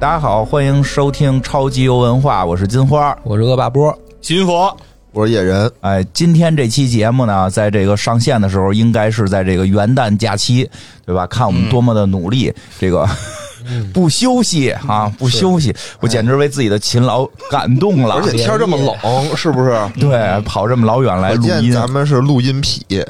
[0.00, 3.18] 大家好，欢迎收听超级游文化，我是金花。
[3.24, 4.72] 我是恶霸波，新佛，
[5.10, 10.70] 我是野人，哎，今天这期节目呢，在这个上线的时候，应该是在这个元旦假期，
[11.04, 11.26] 对吧？
[11.26, 13.08] 看我们多么的努力，这个
[13.92, 18.14] 不休息啊，不休息，我简直为自己的勤劳感动了。
[18.22, 19.76] 而且天儿这么冷，是不是？
[19.98, 22.86] 对，跑这么老远来录音，咱们是录音癖，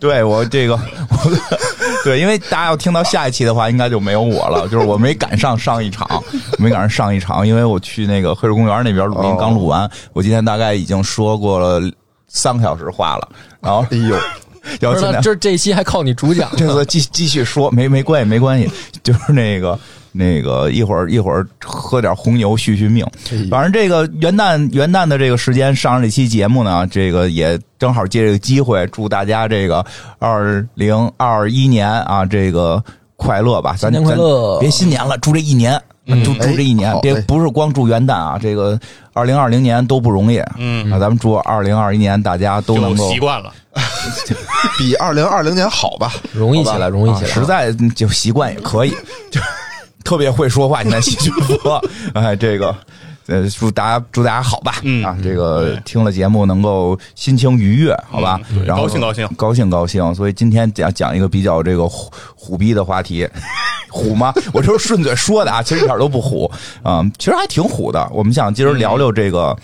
[0.00, 1.30] 对我这个，我
[2.02, 4.66] 对，因为大家要听到下一期的话，应该就没有我了。
[4.72, 6.08] 就是我没赶上上一场，
[6.58, 9.88] 没赶上上一场，因为我去那个黑水公园那边录音，哦刚录完。
[10.14, 11.80] 我今天大概已经说过了
[12.26, 13.28] 三个小时话了，
[13.60, 14.16] 然后哎呦，
[14.80, 18.70] 要这这期还靠你主讲，这个继继续说，没没关系，没关系，
[19.02, 19.78] 就是那个
[20.12, 23.06] 那个一会儿一会儿喝点红牛续续命。
[23.50, 29.84] 反正这个元旦元旦的这个时间上这期节目呢，这个也正好借这个机会，祝大家这个
[30.18, 32.82] 二零二一年啊，这个
[33.16, 33.74] 快乐吧！
[33.78, 35.80] 咱新年快乐咱别新年了，祝这一年。
[36.24, 38.36] 祝祝这一年哎，别不是光祝元旦啊！
[38.36, 38.76] 这个
[39.12, 43.52] 二零二零年都不容易，嗯啊，咱们祝二零二一年大家都能够习惯了。
[44.76, 46.12] 比二零二零年 好吧？
[46.32, 47.30] 容易起来，容易起来。
[47.30, 48.90] 啊实在就习惯也可以，
[49.30, 49.40] 就
[50.04, 50.82] 特别会说话。
[50.82, 51.82] 现在细菌佛，
[52.14, 52.74] 哎，这个。
[53.26, 60.14] 呃，祝大家祝大家好吧，嗯啊，这个听了节目能够心情愉悦，好吧，然后高兴高兴高兴高兴。
[60.16, 63.28] 所以今天讲讲一个比较这个虎虎逼的话题，
[63.88, 64.34] 虎吗？
[64.52, 66.50] 我就是顺嘴说的啊，其实一点都不虎
[66.82, 68.04] 啊、其实还挺虎的。
[68.12, 69.56] 我们想今儿聊聊这个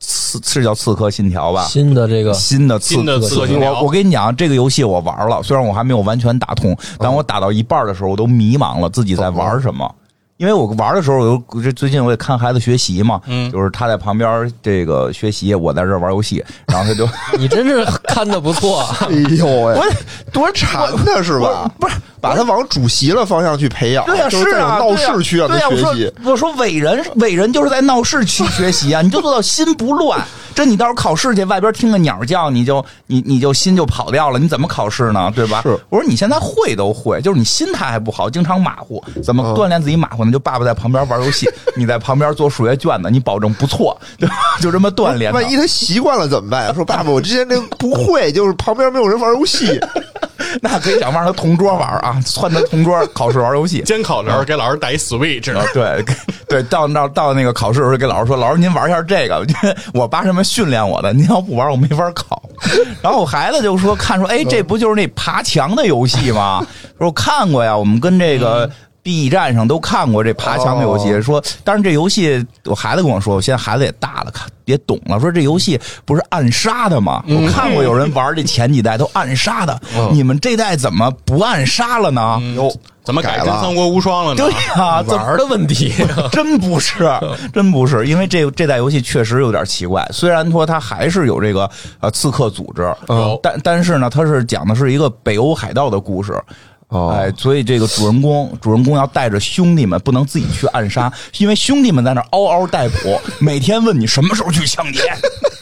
[0.00, 1.64] 刺，是叫《刺客信条》吧？
[1.64, 9.94] 新的这个新的刺新的刺客信条我我跟你讲，这个游戏我玩了，虽然我还没有完全打通，但我打到一半的时候，我都迷茫了，自己在玩什么。
[10.36, 19.84] 因为我玩的时候，我就这最近我也看孩子学习嘛，嗯就是他在旁边这个学习，我在这玩游戏，然后他就 你真是看的不错，哎呦喂我，
[20.32, 21.70] 多馋的是吧？
[21.78, 26.12] 不是把他往主席的方向去培养，对呀、就是在啊，闹市区让他学习。
[26.24, 30.20] 我说伟人，伟人就是在闹市区学习啊，你就做到心不乱。
[30.54, 35.32] 这你到时候考试去，外边听个鸟叫，你就你你就心就跑掉了，你怎么考试呢？
[35.34, 35.62] 对吧？
[35.62, 40.30] 是我说你现在会都会，就是你心态还不好，经常马虎，怎么嗯锻炼自己马虎呢？
[40.30, 44.36] 就爸爸在旁边玩游戏， 你在旁边做数学卷子，你保证不错， 对吧？
[44.60, 45.32] 就这么锻炼。
[45.32, 46.72] 万一他习惯了怎么办？
[46.74, 49.80] 说爸爸，我之前那个不会，就是旁边没有人玩游戏。
[50.62, 53.82] 那可以想让他同桌玩啊，窜他同桌考试玩游戏。
[53.82, 56.04] 监考的时候给老师带一 Switch，啊，对
[56.48, 62.42] 对，到那到那个考试的时候，给老师说：“老师，您玩一下这个，因 为我爸这么训练我的，您要不玩，我没法考。”
[63.02, 66.64] 然后我孩子就说：“看说，哎，这不就是那爬墙的游戏吗？”
[66.98, 68.70] 说：“我看过呀，我们跟这个。
[69.04, 77.22] B 站上都看过这爬墙的游戏，说，但是这游戏，我孩子跟我说，我现在孩子也大了，看也懂了，说这游戏不是暗杀的吗？
[77.28, 79.78] 我看过有人玩这前几代都暗杀的，
[80.10, 82.40] 你们这代怎么不暗杀了呢？
[82.56, 84.50] 哟，怎么改改了跟三国无双了呢对？
[84.78, 85.92] 呀、玩的问题。
[86.32, 87.06] 真不是，
[87.52, 90.08] 真不是，因为这这代游戏确实有点奇怪。
[90.12, 96.42] 虽然说它还是有这个呃刺客组织，嗯但但是呢，它是讲的是一个北欧海盗的故事。
[96.88, 97.10] 哦。
[97.10, 105.00] 哎，所以这个主人公，主人公要带着兄弟们，不能自己去暗杀，因为兄弟们在那嗷嗷待哺，每天问你什么时候去抢劫，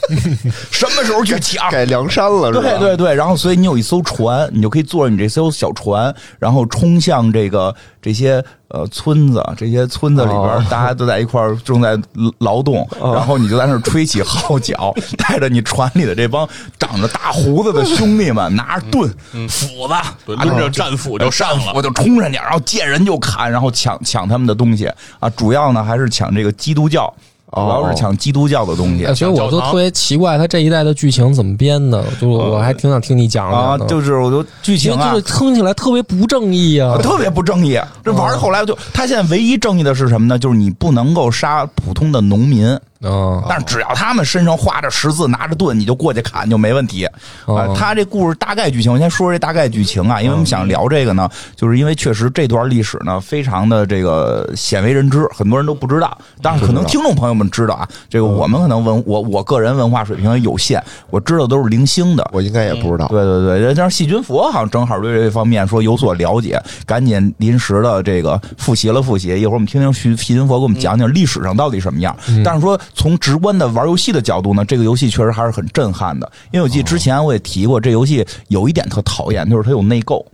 [0.70, 2.68] 什么时候去抢，改梁山了是吧？
[2.78, 11.98] 对对对，然后所以你有一艘船，你就可以坐着你这艘小船，然后冲向这个这些呃村子，这些村子里边、哦大家都在一块儿正在
[12.38, 16.48] 劳动，然后你就在那儿吹起号角， 带着你船里的这帮
[16.78, 19.08] 长着大胡子的兄弟们，拿着盾、
[19.48, 19.94] 斧子，
[20.26, 21.72] 对，啊抡着战斧就上了。
[21.74, 24.86] 我就冲上去，然后见人就砍，然后抢抢他们的东西
[25.18, 25.28] 啊！
[25.30, 27.12] 主要呢还是抢这个基督教，
[27.52, 29.04] 主要是抢基督教的东西。
[29.04, 32.02] 哎所以我都特别奇怪，他这一代的剧情怎么编的？
[32.20, 33.78] 就是我还挺想听你讲啊。
[33.86, 36.96] 就是我都剧情啊就是，听起来特别不正义啊！
[37.02, 37.78] 特别不正义。
[38.04, 40.38] 这玩儿后来就，他现在唯一正义的是什么呢？
[40.38, 47.04] 就是你不能够杀普通的农民，啊，但是只要他们身上画着十字，拿着盾，你就过去砍就没问题。
[47.04, 47.12] 啊
[47.46, 56.16] 哦，他这故事大概剧情，我先说说这大概剧情啊，因为我们想聊这个呢，就是因为确实这段历史呢非常的这个鲜为人知，很多人都不知道。
[56.40, 62.28] 但是，可能听众朋友们知道啊，这个我们可能文我我个人文化水平有限，我知道都是零星的。
[62.32, 63.06] 我应该也不知道。
[63.08, 69.28] 对对对，但是细菌佛好像正好对这方面说有所了解，赶紧临时的这个复习了复习。
[69.40, 72.16] 一会儿我们听听细细菌佛给我们讲讲历史上到底什么样。
[72.44, 76.30] 但是说从直观的玩游戏的角度呢，这个游戏确实还是很震撼的。
[76.50, 80.24] 因为我记得之前我也提过，这游戏有一点特讨厌，就是它有内购。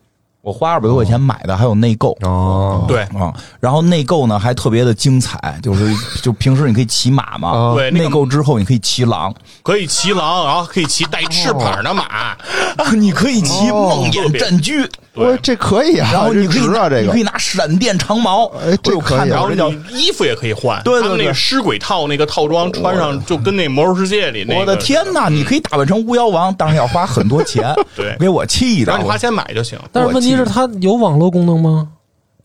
[0.40, 2.16] 我花二百多块钱买的，还有内购。
[2.22, 12.34] 哦，对啊，然后内购呢还特别的精彩，就是就平时你可以骑马嘛，啊对内购之后你可以骑狼，可以骑狼，然后可以骑带翅膀的马。
[12.96, 14.88] 你可以骑哦梦魇战车，
[15.19, 19.70] 我这可以啊，然后你可以这值啊，这个你可以拿闪电长矛，哎这我有看可以啊然后到这叫。
[19.70, 24.61] 你衣服也可以换，对对对他们那个尸鬼套那个套装穿上就跟那魔兽世界里那个。
[24.61, 25.29] 我的天哪！
[25.29, 27.75] 你可以打扮成巫妖王，当然要花很多钱。
[27.97, 28.93] 对给我气的。
[28.93, 29.79] 我然后你花钱买就行。
[29.93, 31.88] 但是问题是，它有网络功能吗？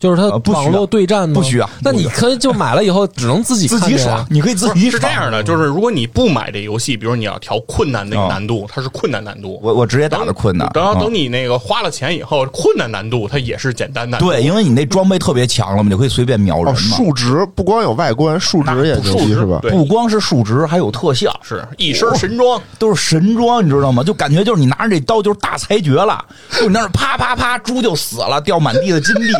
[0.00, 1.34] 就是它呃不需要网络对战吗？
[1.34, 9.58] 不需要那你可以就买了以后， 只能自己自己爽，你可以自己爽是这样的，就是如果你不买这游戏，比如你要调困难那个哦难度，它是困难难度。
[9.62, 10.70] 我我直接打的困难。
[10.74, 14.30] 然后嗯等你那个花了钱以后，困难难度它也是简单难度。
[14.30, 16.96] 对，因为你那装备特别强了嘛，你就可以随便瞄人哦，嘛。
[16.96, 19.60] 数值不光有外观，数值也牛数值逼是吧？
[19.70, 24.02] 不光是数值，还有特效，是一身神装，都是神装，你知道吗？
[24.02, 26.22] 就感觉就是你拿着这刀就是大裁决了，
[26.58, 29.32] 就你那儿啪啪啪，猪就死了，掉满地的金币。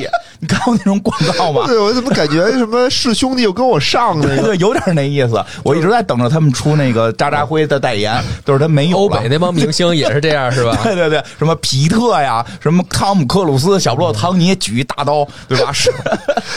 [0.45, 1.63] 你看过那种广告吗？
[1.67, 4.37] 对，我怎么感觉什么是兄弟又跟我上那个？
[4.45, 5.43] 对对，有点那意思。
[5.63, 10.77] 我一直在等着他们出那个渣渣辉的代言，就是他没有了欧美那帮明星也是这样，是吧？
[10.85, 15.73] 对对对，什么皮特呀，什么汤姆克鲁斯、小布洛唐尼举一大刀，对吧？
[15.73, 15.91] 是，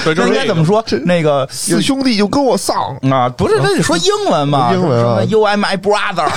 [0.03, 0.83] 对就是那应该怎么说？
[1.05, 2.75] 那个四兄弟就跟我上，
[3.09, 6.27] 啊，不是，那得说英文嘛，英文啊什么 You are my brother。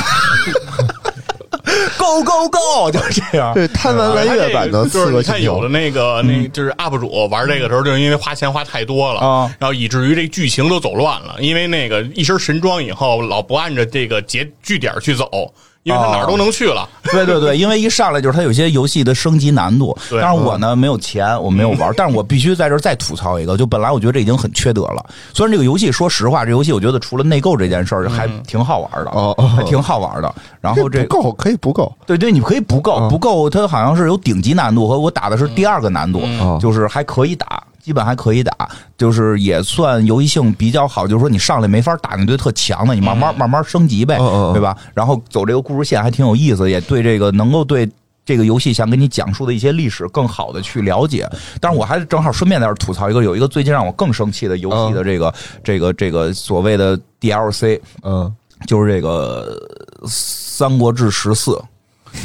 [1.99, 3.53] Go go go， 就是这样。
[3.55, 11.37] 对贪玩蓝月版的就是四个星你看有的，那个那就是 UP 主玩这个时候，就是因为花钱花太多了啊然后以至于这剧情都走乱了。
[11.41, 15.53] 因为那个一身神装以后，老不按着这个节据点去走，
[15.83, 16.89] 因为他哪儿都能去了。
[17.11, 25.05] 对对对，因为一上来就是他有些游戏的升级难度，对但是我呢没有钱，我没有玩，但是我必须在这儿再吐槽一个，就本来我觉得这已经很缺德了。
[25.33, 29.49] 虽然这个游戏说实话，这游戏我觉得除了内购这件事儿还挺好玩的，哦哦。
[29.49, 30.35] 还挺好玩的。
[30.61, 36.59] 然后这不够可以不够，对对，你可以不够，不够，它好像是有顶级难度和我打的是第二个难度，嗯。
[36.61, 44.17] 就是还可以打，基本还可以打，就是也算游戏性比较好，就是说你上来没法打那堆特强的，你慢慢慢慢升级呗
[44.53, 44.77] 对吧？
[44.95, 47.91] 然后走这个故事线还挺有意思，也对这个能够对。
[48.23, 51.29] 这个游戏想给你讲述的一些历史更好的去了解，
[51.59, 55.35] 但是我还是正好顺便在这吐槽一个，有一个最近让我更生气的游戏的这个、
[55.65, 58.33] 这个这个所谓的 DLC，嗯，
[58.69, 59.59] 就是这个
[60.07, 61.53] 《三国志十四》，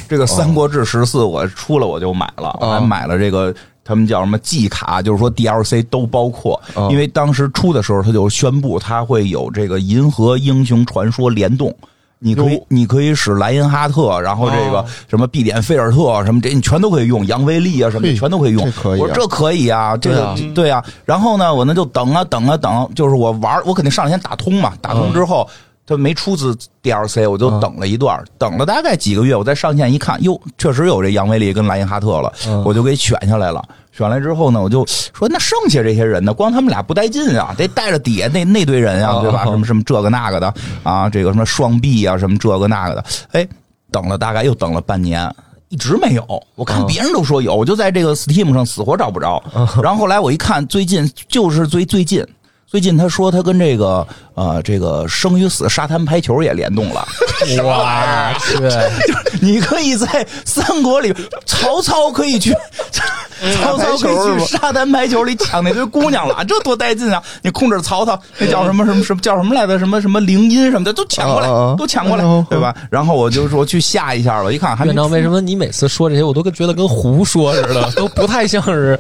[0.08, 3.56] 这个《三国志十四》我出了我就买了，我还买了这个。
[3.86, 11.72] 他们叫什么季卡，就是说 DLC 都包括，哦因为当时出的时候他就宣布他会有这个《银河英雄传说》联动，
[12.18, 20.54] 你可以你可以使莱因哈特，然后这个哦什么必点菲尔特什么这你全都可以用，杨威利啊什么的全都可以用，我说这可以啊，这个对啊。
[20.56, 25.48] 对啊，然后呢，我呢就等啊等啊等，就是我玩，我肯定上来先打通嘛，打通之后。
[25.86, 32.34] 他没出自 DLC，我就等了一段，等了大概几个月，我再上线一看，哟，确实有这杨威利跟莱因哈特了，
[32.66, 33.64] 我就给选下来了。
[33.92, 39.46] 选来之后呢，我就说那剩下这些人呢，光他们俩不带劲啊，得带着底下那那堆人啊，对吧？
[39.46, 40.54] 什么什么这个那个的
[40.84, 43.48] 啊，这个什么双臂啊，什么这个那个的，哎，
[43.92, 45.34] 等了大概又等了半年。
[45.70, 46.24] 一直没有，
[46.56, 49.44] 我看别人都说有，我就在这个 Steam 上死活找不着。
[49.82, 52.26] 然后后来我一看，最近就是最最近，
[52.68, 57.06] 最近他说他跟这个呃这个生与死沙滩排球也联动了。
[57.66, 58.58] 哇去，
[59.42, 61.14] 你可以在三国里，
[61.46, 62.54] 曹操可以去，
[63.62, 67.22] 曹操可以去沙滩排球里抢那堆姑娘了，这多带劲啊！
[67.42, 69.78] 你控制曹操，那叫什么什么什么叫什么来着？
[69.78, 72.74] 什么什么灵音什么的都抢过来啊啊啊，都抢过来对吧？
[72.90, 78.98] 然后我就说去下一下吧，一看还没院长，为什么你每次说这些，我都跟觉得跟胡说似的， 都不太像是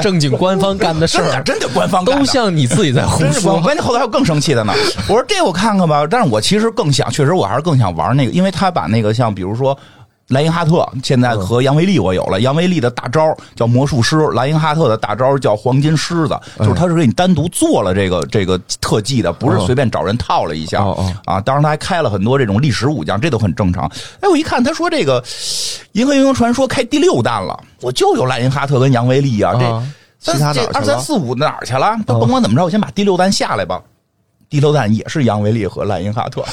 [0.00, 3.60] 正经官方干的事儿， 真的真的官方干的都像你自己在胡说我说。
[3.60, 4.71] 关键后头还有更生气的呢。
[5.08, 9.76] 我说这我看看吧，但是我其实更想，确实我还是更想玩那个，因为他把那个像比如说。
[10.28, 21.40] 莱因哈特现在和杨维利我有了，杨维利的大招叫魔术师，莱因哈特的大招叫黄金狮子，就是他是给你单独做了这个这个特技的，不是随便找人套了一下哦哦啊。
[21.40, 23.84] 当然他还开了很多这种历史武将，这都很正常。
[24.20, 25.20] 哎，我一看他说这个
[25.92, 29.52] 《银河英雄传说》开第六弹了，我就有莱因哈特跟杨维利啊，
[30.18, 31.94] 这其他这二三四五哪儿去了？
[32.06, 33.82] 都甭管怎么着，我先把第六弹下来吧。
[34.52, 36.44] 第六弹也是杨维利和赖因哈特，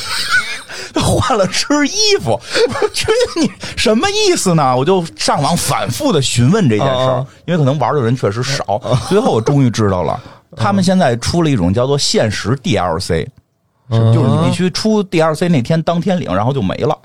[1.01, 4.73] 换了身衣服，我去你什么意思呢？
[4.73, 8.81] 我就上网反复的询问这件事儿因为可能玩的人确实少。
[9.09, 10.17] 最后我终于知道了，
[10.55, 13.27] 他们现在出了一种叫做限时 DLC，
[13.89, 16.97] 就是你必须出 DLC 那天当天领，然后就没了。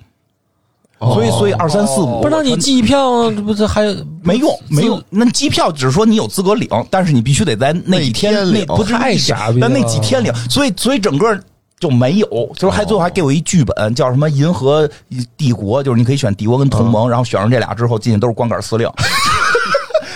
[1.00, 3.82] 所以，所以二三四五不是，那你机票这不是还
[4.22, 5.02] 没用，没用。
[5.10, 11.38] 那机票只是说你有资格领，但是你必须得在那几天那一天领那不是太傻逼那几天领，所以所以整个
[11.78, 12.26] 就没有。
[12.56, 14.88] 就是还最后还给我一剧本，叫什么《银河
[15.36, 18.88] 帝国》，就是你可以选帝国跟同盟，然后选上这俩之后进去都是光杆司令。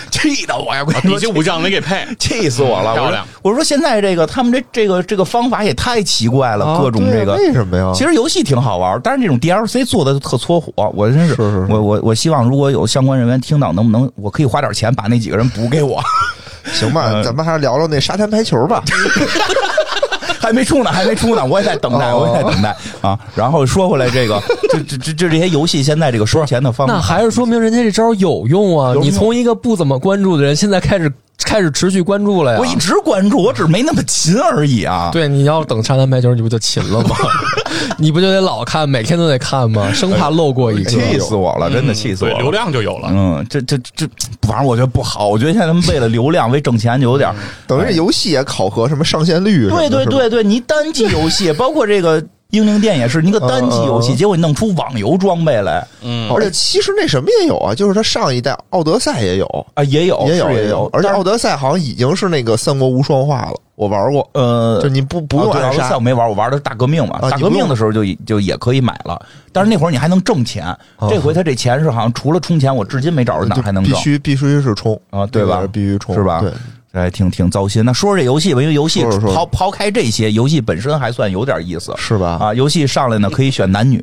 [0.11, 0.83] 气得我呀！
[0.85, 2.91] 我你说，武将没给配， 气死我了！
[2.91, 7.91] 我说漂亮我说现在这个他们这这个这个方法也太奇怪了，啊各种这个为什么呀？
[7.93, 16.01] 其实游戏挺好玩，但是这种 DLC 做的特搓火，我真是，是是是我我我希望如果有相关人员听到，能不能我可以花点钱把那几个人补给我？
[16.73, 18.83] 行吧，呃咱们还是聊聊那沙滩排球吧。
[20.41, 23.19] 还没出呢，还没出呢， 我也在等待，哦我也在等待啊。
[23.35, 24.41] 然后说回来，这个
[24.71, 28.93] 这这这这这些游戏现在这个收钱的方法，那还是说明人家这招有用啊！
[29.01, 31.11] 你从一个不怎么关注的人，现在开始
[31.45, 32.59] 开始持续关注了呀。
[32.59, 35.09] 我一直关注，我只是没那么勤而已啊。
[35.11, 37.15] 对，你要等沙滩排球，你不就勤了吗？
[37.97, 39.91] 你不就得老看，每天都得看吗？
[39.93, 40.89] 生怕漏过一个。
[40.89, 42.37] 气死我了，真的气死我。
[42.37, 43.09] 流量就有了。
[43.11, 44.07] 嗯，这这这，
[44.41, 45.27] 反正我觉得不好。
[45.27, 47.35] 我觉得现在他们为了流量、为挣钱，就有点儿。
[47.67, 55.85] 等于这游戏也考核什么上线率对对对对，你单机游戏， 包括这个英灵殿也是，一个单机游戏，结果你弄出网游装备来。
[56.01, 67.19] 嗯，而且其实那什么也有啊，就是它上一代奥德赛也有，啊，也有也有也有，而且奥德赛好像已经是那个三国无双化了，我玩过，呃，就你不不用奥德赛我没玩，我玩的是大革命嘛。
[67.21, 70.75] 大革命的时候就就也可以买了，但是那会儿你还能挣钱。
[71.07, 73.93] 这回他这钱是好像除了充钱，我至今没找着哪儿还能必。
[73.93, 74.99] 须必须是充。
[75.11, 75.57] 啊对吧？
[75.57, 76.39] 这个必须充是吧？
[76.39, 76.51] 对，
[76.91, 77.83] 哎，挺挺糟心。
[77.85, 82.37] 那说说这游戏吧，因为游戏说说说抛抛开这些，游戏本身还算有点意思是吧？
[82.41, 82.53] 啊。
[82.53, 84.01] 游戏上来呢，可以选男女。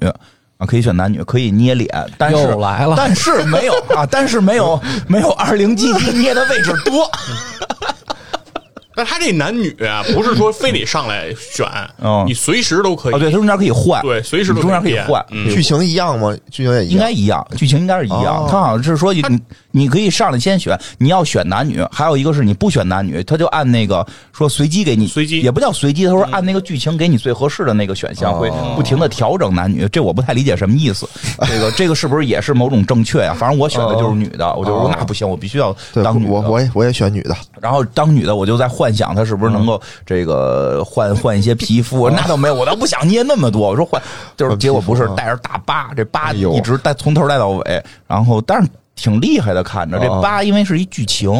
[0.59, 7.07] 啊，可以选男女，可以捏脸，但是来了但是没有啊，但是没有没有二零 G G 捏的位置多，
[8.95, 11.67] 但他这男女啊，不是说非得上来选
[12.03, 13.13] 嗯，你随时都可以。
[13.15, 16.35] 啊，对，它中间可以换，对随时都中间可以换，嗯剧情一样吗？
[16.51, 18.37] 剧情也一样，应该一样，剧情应该是一样。
[18.45, 19.21] 哦他好像是说你
[19.77, 29.87] 你可以上来先选，你要选男女，还有一个是你不选男女，他就按那个说随机给你，随机也不叫随机，他说按那个剧情给你最合适的那个选项，哦会不停的调整男女。
[29.93, 31.07] 这我不太理解什么意思。
[31.47, 33.37] 这个这个是不是也是某种正确呀？
[33.39, 36.33] 反正我选的就是女的，我就说哦那不行，我必须要，当女的。
[36.33, 43.69] 我我也我也选女的，然后当女的，我就在幻想她是不是能够这个换换一些皮肤，那倒没有，我倒不想捏那么多。
[43.69, 44.01] 我说换，
[44.39, 51.31] 就是结果不是带着大疤，这疤一直带从头带到尾，然后但是挺厉害的，看着这哦疤因为是一剧情，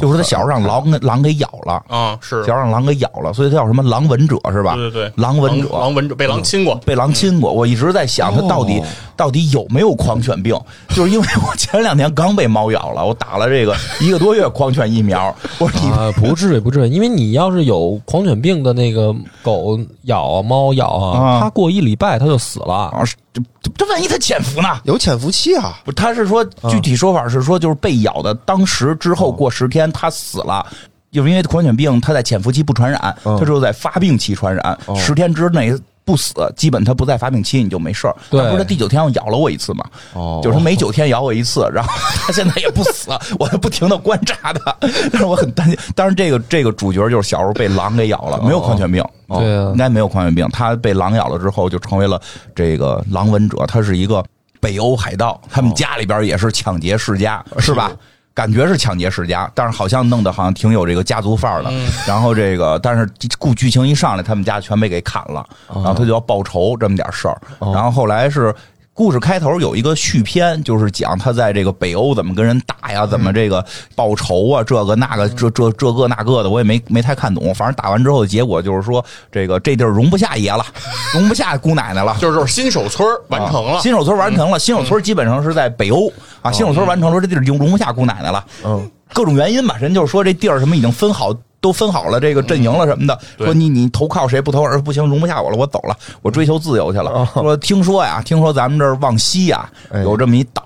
[0.00, 1.82] 就是他小时候让狼给狼给咬了。
[1.88, 4.74] 啊，是小时候让狼给咬了，所以他叫什么狼吻者是吧？
[4.74, 7.50] 对对对，狼吻者，狼吻者被狼亲过，被狼亲过。
[7.52, 8.84] 我一直在想，他到底、哦
[9.16, 10.54] 到底有没有狂犬病？
[10.94, 15.34] 就是因为我前两天刚被猫咬了，我打了这个 一个多月狂犬疫苗。
[15.58, 22.92] 我说你啊， 不至于，不至于，因为你要是有狂犬病的那个狗咬啊、猫咬啊啊，它过一礼拜它就死了。
[23.36, 24.68] 这这这万一他潜伏呢？
[24.84, 30.64] 有潜伏期啊，不，他是说具体说法是说，就是被咬的当时之后过十天他死了。
[31.12, 34.78] 就是因为狂犬病，它在潜伏期不传染，嗯它只有在发病期传染。
[34.94, 35.72] 十天之内
[36.06, 38.14] 不死，基本它不在发病期，你就没事儿。
[38.30, 39.84] 对不是第九天要咬了我一次嘛？
[40.14, 43.10] 哦就是它每九天咬我一次，然后它现在也不死，
[43.40, 44.74] 我就不停的观察它，
[45.10, 45.76] 但是我很担心。
[45.96, 49.02] 当然，这个这个主角就是小时候被狼给咬了，没有狂犬病。
[49.26, 50.48] 哦对啊应该没有狂犬病。
[50.52, 52.20] 他被狼咬了之后，就成为了
[52.54, 53.66] 这个狼吻者。
[53.66, 54.24] 他是一个
[54.60, 57.90] 北欧海盗，他们家里边也是抢劫世家，是吧？
[58.36, 61.72] 感觉是抢劫世家，但是好像弄得好像挺有这个家族范儿的。
[62.06, 67.40] 然后这个，但是故剧情一上来，他们家全被给砍了，然后他就要报仇这么点事儿。
[67.58, 68.54] 然后后来是。
[68.96, 73.62] 故事开头有一个续篇，就是讲他在这个北欧怎么跟人打呀，怎么这个
[73.94, 77.54] 报仇啊，这个那个，这这这个那个的，我也没没太看懂。
[77.54, 80.64] 反正打完之后的结果就是说，这个这地儿容不下爷了，
[81.12, 82.16] 容不下姑奶奶了。
[82.18, 86.10] 就是就是新手村完成了，新手村完成了，新手村基本上是在北欧
[86.40, 86.50] 啊。
[86.50, 88.42] 新手村完成了，这地儿已经容不下姑奶奶了。
[88.64, 91.34] 嗯，各种原因吧，人就是说这地儿什么已经分好。
[91.66, 97.28] 都分好了这个阵营了什么的，对说你你投靠谁不投而不行，容不下我了，我走了，我追求自由去了。
[97.34, 100.62] 说听说呀，听说咱们这儿往西呀哎有这么一岛，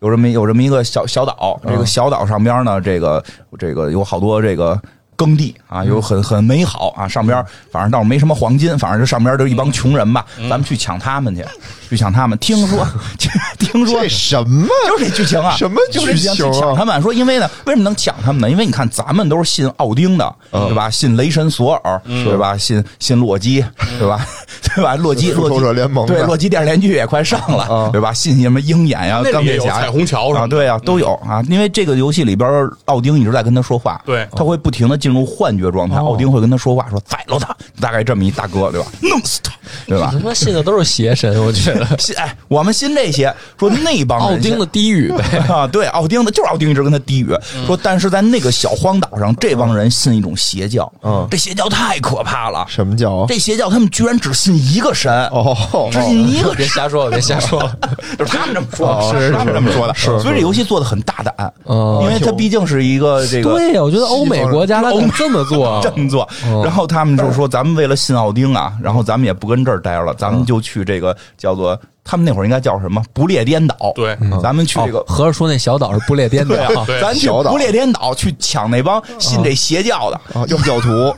[0.00, 3.22] 有这么有这么一个小小岛，这个小岛上边呢，这个
[3.56, 4.76] 这个有好多这个。
[5.16, 11.44] 耕地啊，有很很美好啊，上边反正倒是没什么黄金，反正这上边就一帮穷人吧，咱们去抢他们去，
[11.90, 12.38] 去抢他们。
[12.38, 12.86] 听说
[13.58, 14.68] 听说这什么？
[14.88, 18.50] 就是这剧情啊，什么就是这剧情啊去抢他们，说因为呢，为什么能抢他们呢？
[18.50, 20.90] 因为你看咱们都是信奥丁的，嗯对吧？
[20.90, 22.56] 信雷神索尔，对吧？
[22.56, 23.64] 信信洛基，
[23.98, 24.26] 对吧？
[24.74, 24.96] 对吧？
[24.96, 28.12] 洛基，洛基复仇者联盟对洛基电视连续剧也快上了，嗯对吧？
[28.12, 31.42] 信什么鹰眼呀、钢铁侠彩虹桥什啊，对呀，都有啊。
[31.48, 32.48] 因为这个游戏里边，
[32.86, 38.86] 奥丁一直在跟他说话，对他会不停的进入幻觉状态，奥丁会跟他说话，说宰了他，大概这么一大哥，对吧？
[39.02, 39.52] 弄死他，
[39.86, 40.18] 对吧他？
[40.20, 41.86] 妈信的都是邪神，我觉得。
[41.98, 52.64] 信哎，我们信这些，说那帮人奥丁的低语呗，啊，对，奥丁的就是奥丁一直跟他低语嗯说，但是在那个小荒岛上，这帮人信一种邪教，嗯这邪教太可怕了。
[52.68, 53.24] 什么叫？
[53.26, 57.60] 这邪教他们居然只信一个神，哦，只信一个 别瞎说，别瞎说。
[58.18, 66.28] 就是他们这么说，哦是他们这么说的，是所以这游戏做的很大胆，嗯因为它毕竟是一个这个对呀，我觉得欧美国家他敢这么做， 这么做，
[66.62, 73.02] 然后他们就说，咱们为了信奥丁啊，然后咱们也不跟这儿待着了，咱们就去这个叫做他们那会儿应该叫什么？
[73.12, 74.16] 不列颠岛，对。
[74.42, 75.04] 咱们去这个哦。
[75.08, 77.00] 合着说那小岛是不列颠岛对啊，对。
[77.00, 81.14] 咱去不列颠岛去抢那帮信这邪教的，啊，异教徒，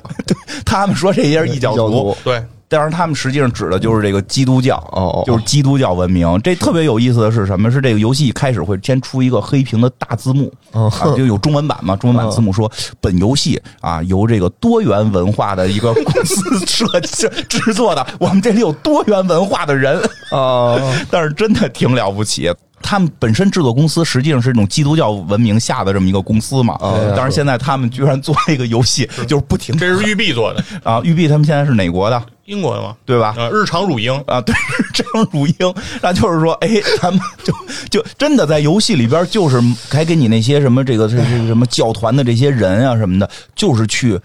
[0.64, 1.76] 他们说这些是异教徒。
[1.76, 6.26] 异教徒，对，但是他们实际上指的就是这个基督教，哦哦就是基督教文明。
[6.42, 7.70] 这特别有意思的是什么？
[7.70, 11.94] 是这个游戏一开始会先出一个黑屏的大字幕，哦啊，就有中文版嘛？
[11.96, 12.70] 中文版字幕说，
[13.00, 20.76] 本游戏啊由这个多元文化的一个公司设计制作的，我们这里有多元文化的人，啊，
[21.10, 22.52] 但是真的挺了不起。
[22.82, 26.78] 他们本身制作公司实际上是一种基督教文明下的这么一个公司嘛，
[27.16, 32.94] 但是现在他们居然做了一个游戏，就是不停这是育碧做的，啊，育碧他们现在是哪国的，英国的吗？
[33.04, 33.34] 对吧？
[33.36, 36.68] 呃，日常乳鹰，啊，对， 日常乳鹰，那就是说，哎，
[37.00, 37.52] 他们就
[37.90, 44.20] 就真的在游戏里边，就是还给你那些什么这个这这个什么教团的这些人啊什么的，就是去，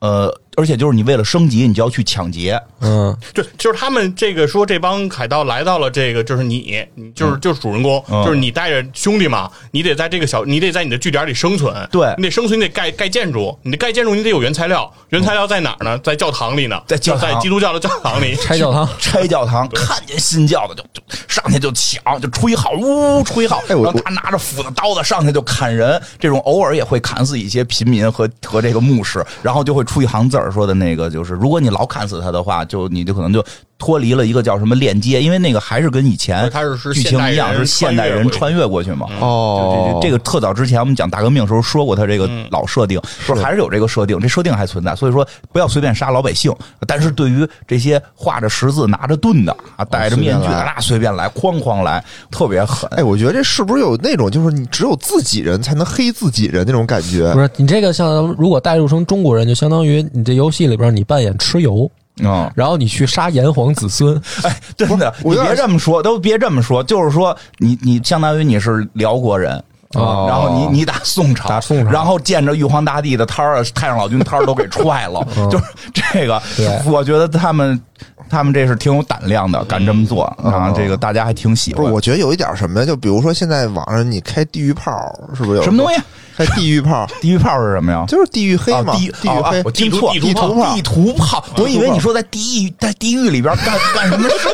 [0.00, 8.22] 呃，而且就是你为了升级，你就要去抢劫，嗯，对就是他们这个说这帮海盗来到了这个，就是你，你就是就是主人公，嗯。
[8.26, 12.14] 就是你带着兄弟嘛，你得在这个小，你得在你的据点里生存，对。
[12.18, 15.98] 你得生存，你得盖盖建筑，你得盖建筑，你得有原材料，原材料在哪儿呢？
[16.00, 17.30] 在教堂里呢，在教堂。
[17.30, 33.44] 在基督教的教堂里， 拆教堂，拆教堂，看见新教的就就上去就抢，就吹号，呜呜吹号，哎我然后他拿着斧子刀子上去就砍人，这种偶尔也会砍死一些平民和和这个牧师，然后就会出一行字儿说的那个就是，如果你老砍死他的话，就你就可能就
[33.80, 39.06] 脱离了一个叫什么链接，因为那个还是跟以前他是是剧情一样，现代人是现代人穿越过去嘛。
[39.20, 46.54] 哦，这这个特早之前我们讲大革命的时候说过，他这个老设定，说还是有这个设定，这设定还存在，所以说不要随便杀老百姓。
[46.86, 52.88] 但是对于这些画着十字、拿着盾的啊，戴着面具的，随便来那随便来，哐哐来，特别狠。
[52.90, 57.40] 哎，我觉得这是不是有那种就是你只有自己人才能黑自己人那种感觉不？
[57.40, 61.90] 是你这个像如果代入成中国人，就相当于你这游戏里边你扮演蚩尤，
[62.22, 69.62] 嗯，然后你去杀炎黄子孙，哎，真的，你别这么说，都别这么说，就是说你你相当于你是辽国人。
[69.94, 76.68] 哦然后你你打宋朝，打宋朝然后见着玉皇大帝的摊儿、太上老君摊儿都给踹了， 就是这个对。
[76.86, 77.80] 我觉得他们
[78.28, 81.94] 他们这是挺有胆量的，敢这么做啊，这个大家还挺喜欢不是，欢。
[81.94, 82.86] 我觉得有一点什么呀？
[82.86, 84.92] 就比如说现在网上你开地狱炮，
[85.34, 86.00] 是不是有什么东西？
[86.36, 88.04] 开地狱炮， 地狱炮是什么呀？
[88.08, 94.48] 就是地狱黑嘛，啊地地狱黑啊啊我听错，地图图炮地图炮，我以为你说在地狱在地狱里边干干什么事？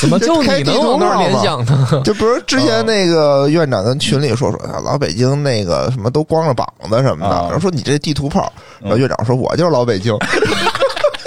[0.00, 2.00] 怎么就你能往那儿联想呢？
[2.02, 10.12] 就比如之前那个院长跟群里说说，啊老北京那个什么都光着膀子什么的，啊然后说你这地图炮，然后院长说我就是老北京，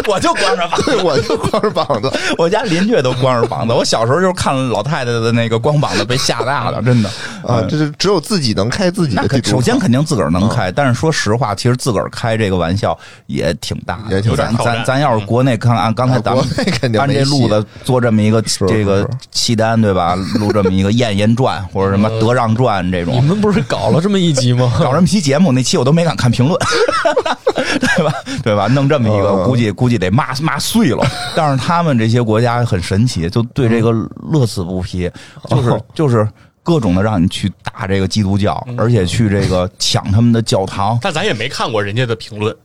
[0.12, 2.12] 我就光着膀子，我就光着膀子。
[2.38, 3.74] 我家邻居都光着膀子。
[3.74, 7.10] 我小时候就是看老太太的那个光膀子被吓大的，真的
[7.48, 9.42] 啊，这是只有自己能开自己的。
[9.44, 20.16] 首先肯定自个儿能开，但是说实话，其实自个儿开这个玩笑也挺大，也挺大咱咱咱要是国内看按刚才咱们啊国内肯定按这路子做这么一个这个契丹对吧？
[20.40, 24.72] 录这么一个《燕燕传》或者什么《德让传》这种你，们不是搞了这么一集吗？
[24.80, 26.60] 搞这么期节目，那期我都没敢看评论，
[27.80, 28.14] 对吧？
[28.44, 28.68] 对吧？
[28.68, 31.06] 弄这么一个，嗯估计估计得骂骂碎了。
[31.36, 33.92] 但是他们这些国家很神奇，就对这个
[34.32, 35.10] 乐此不疲，
[35.50, 36.28] 就是哦就是
[36.62, 42.56] 各种的让你去打这个基督教，而且去这个抢他们的教堂，但咱也没看过人家的评论，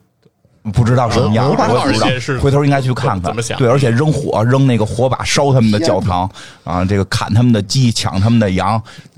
[0.73, 1.63] 不知道什么样，我也不
[1.93, 2.07] 知道
[2.41, 6.31] 回头应该去看看怎么想对，而且扔火，扔那个火把烧他们的教堂
[6.63, 8.81] 啊，这个砍他们的鸡，抢他们的羊，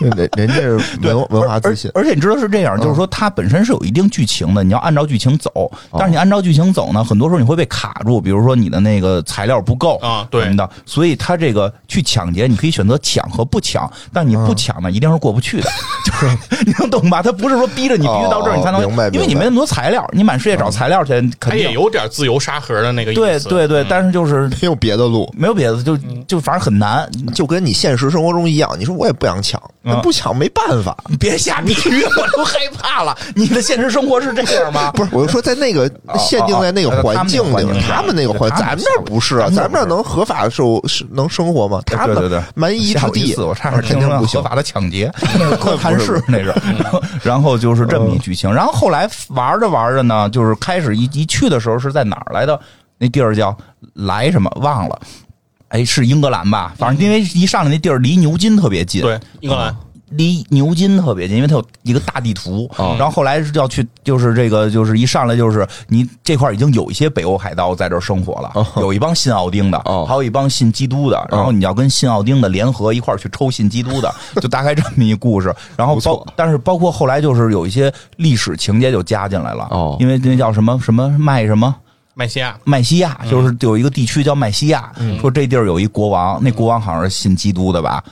[0.16, 5.70] 人人家是对，文文化自信，而而且你知道是这样，就是说它本身是有一定剧情的，你要按照剧情走。
[5.92, 10.70] 但是你按照剧情走呢，很多时候你会被卡住，比如说你的那个材料不够啊对什么的。
[10.86, 15.68] 所以他这个去抢劫，你可以选择抢和不抢，但你不抢呢，一定是过不去的。
[16.20, 17.22] 就 是你能懂吧？
[17.22, 23.20] 他不是说逼着你必须到这儿你才能哦明白，因为你没那么多材料，你满世界找材料去，肯定也有点自由沙盒的那个意思。
[23.20, 23.86] 对对对。
[23.88, 25.32] 但是就是没有别的路。
[25.36, 27.08] 没有别的，就就反正很难。
[27.34, 30.96] 就跟你现实生活中一样，你说我也不想抢，那嗯不抢没办法。
[31.08, 33.16] 你别瞎比喻，我都害怕了。
[33.34, 34.90] 你的现实生活是这样吗？
[34.96, 41.80] 不是，我就说在那个限定在那个环境里，他们那个环，咱们这不是啊，咱们这能合法受是能生活吗？
[41.86, 46.54] 他们对对对，蛮夷之地吓我差点肯听定不合法的抢劫，那是科谭市那是。
[47.22, 52.58] 然后就是这么一剧情，然后后来玩着玩着呢，就是开始一一去的时候是在哪儿来的？
[52.98, 53.56] 那地儿叫
[53.94, 55.00] 来什么忘了。
[55.68, 56.74] 哎，是英格兰吧？
[56.76, 59.74] 反正因为一上来那地儿离牛津特别近，对，英格兰
[60.10, 62.70] 离牛津特别近，因为它有一个大地图。
[62.76, 71.26] 哦然后后来是要去，就是这个，就是一上来就是你这块已经有一些北欧海盗在这儿生活了，有一帮信奥丁的，哦还有一帮信基督的。
[71.30, 75.54] 然后你要跟信奥丁的联合一块儿去抽信基督的， 就大概这么一故事。
[75.76, 79.68] 然后包，但是包括后来就是有一些历史情节就加进来了。
[79.70, 81.74] 哦因为那叫什么什么麦什么。
[82.12, 88.02] 麦西亚麦西亚就是有一个地区叫麦西亚，说这地儿有一国王，那国王好像是信基督的吧，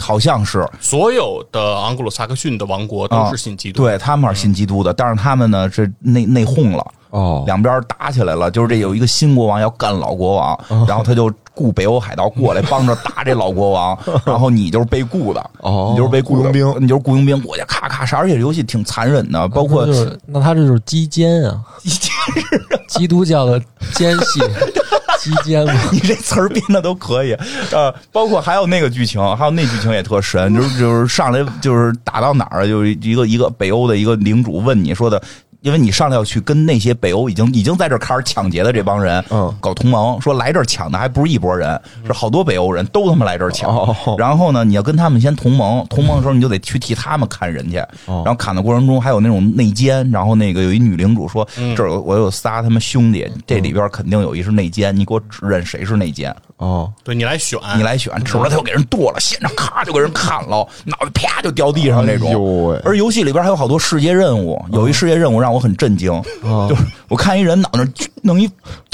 [0.00, 6.84] 好像是，所有的昂格鲁萨克逊的王国都是信基督，对他们是信基督的，但是他们呢这内内讧了。
[7.10, 7.44] 哦。
[7.46, 15.88] 两边打起来了，就是这有一个新国王要干老国王，然后他就雇北欧海盗过来帮着打这老国王， 然后你就是被雇的，哦。
[15.92, 16.74] 你就是被雇佣兵。
[16.80, 21.62] 你就是雇佣兵过去咔咔杀，而且游戏挺残忍的，包括就是那他这就是基奸啊，
[22.88, 23.60] 基督教的
[23.94, 24.40] 奸细，
[25.18, 25.74] 基奸嘛。
[25.92, 27.32] 你这词儿编的都可以，
[27.72, 35.20] 呃，包括还有那个剧情，还有那剧情也特神，就是就是上来就是打到哪儿，就是一个一个北欧的一个领主问你说的。
[35.62, 39.54] 因为你上来要去跟那些北欧已经已经在这儿开始抢劫的这帮人，嗯。
[39.60, 43.70] 搞同盟，说来这儿抢的还不是一拨人，是好多北欧人都他妈来这儿抢。
[43.70, 44.16] 哦。
[44.18, 47.78] 然后呢，你要跟他们先同盟，同盟的时候你就得去替他们砍人去。
[48.06, 48.22] 哦。
[48.24, 51.46] 然后砍的过程中还有那种内奸，然后那个有一女领主说，
[51.76, 56.34] 这儿我有仨他们兄弟，这里边肯定有一是内奸，你给我指认谁是内奸。
[56.60, 62.66] 哦，对你来选，你来选，指着他就给人剁了，现场咔就给人砍了，脑袋啪就掉地上那种。
[62.66, 62.78] 喂。
[62.84, 66.12] 而游戏里边还有好多世界任务，有一世界任务让我很震惊，
[66.68, 67.88] 就是我看一人脑那儿
[68.22, 68.46] 弄一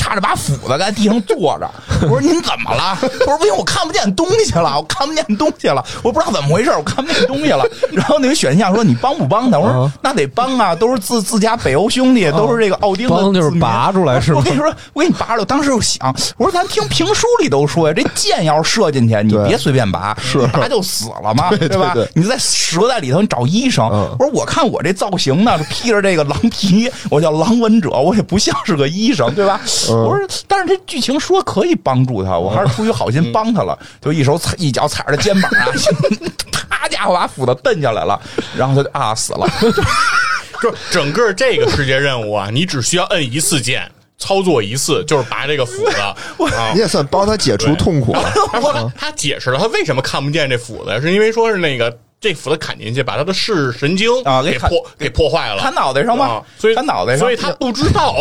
[0.06, 1.68] 插着把斧子在地上坐着，
[2.02, 2.96] 我说您怎么了？
[3.02, 7.64] 我说不行，我看不见东西了，我看不见东西了，我不知道怎么回事，我看不见东西了。
[7.90, 9.58] 然后那个选项说你帮不帮他？
[9.58, 15.44] 我说那得帮啊，都是自自家北欧兄弟，都是这个奥丁的帮就是拔出来是吗我跟你说，我给你拔了。
[15.44, 21.92] 当时我想，我说咱听评书里都说呀，这箭要是射进去，你别随便拔，是拔就死了嘛，对吧？
[22.14, 23.88] 你在折在里头，你找医生。
[23.92, 29.60] 嗯我说我看我这造型呢，披着这个狼皮，我叫狼纹者，我也不像是个医生，对吧？
[29.96, 35.66] 嗯我说，但是这剧情说可以帮助他，我还是出于好心帮他了，就一手踩一脚踩着肩膀啊，
[36.70, 38.20] 啪家伙把斧子蹬下来了，
[38.56, 39.48] 然后他就啊死了。
[40.62, 46.16] 就整个这个世界任务啊，你只需要摁一次键，操作一次，就是拔这个斧子 啊
[46.72, 46.78] 你。
[46.80, 48.32] 也算帮他解除痛苦了。
[48.52, 58.16] 然后呢，他解释了他为什么看不见这斧子，是因为说是那个这斧子砍进去，把他的视神经啊给破给破坏了，砍脑袋上吧啊所以砍脑袋上所以他不知道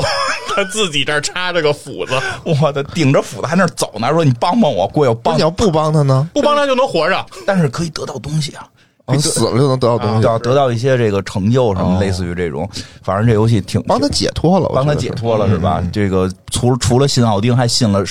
[0.55, 2.13] 他自己这儿插着个斧子，
[2.61, 5.41] 我的顶着斧子还那儿走呢，说你帮帮我，过要帮你。
[5.41, 6.27] 要不帮他呢？
[6.33, 7.25] 不帮他就能活着。
[7.45, 8.67] 但是可以得到东西啊，
[9.07, 12.69] 你死了就能得到东西，要得到一些这个成就什么，哦类似于这种。
[13.01, 15.81] 反正这游戏挺帮他解脱了，帮他解脱了是吧？
[15.93, 18.03] 这个除除了信奥丁，还信了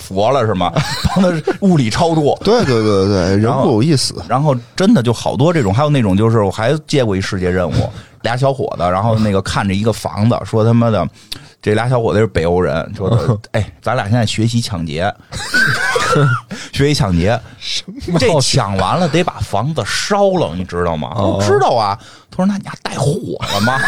[0.00, 0.72] 佛了是吗？
[1.14, 2.36] 帮他物理超度。
[2.42, 4.14] 对对对对，人然后不有意思。
[4.28, 7.90] 然后真的就好多这种，还有那种就是我还接过一世界任务，
[8.22, 11.06] 俩小伙子，然后那个看着一个房子，说他妈的
[11.62, 15.12] 这俩小伙子是北欧人，说的 哎，咱俩现在学习抢劫，
[16.72, 17.38] 学习抢劫，
[18.18, 21.12] 这抢完了得把房子烧了，你知道吗？
[21.16, 21.98] 哦我知道啊。
[22.30, 23.78] 他说那你还带火了吗？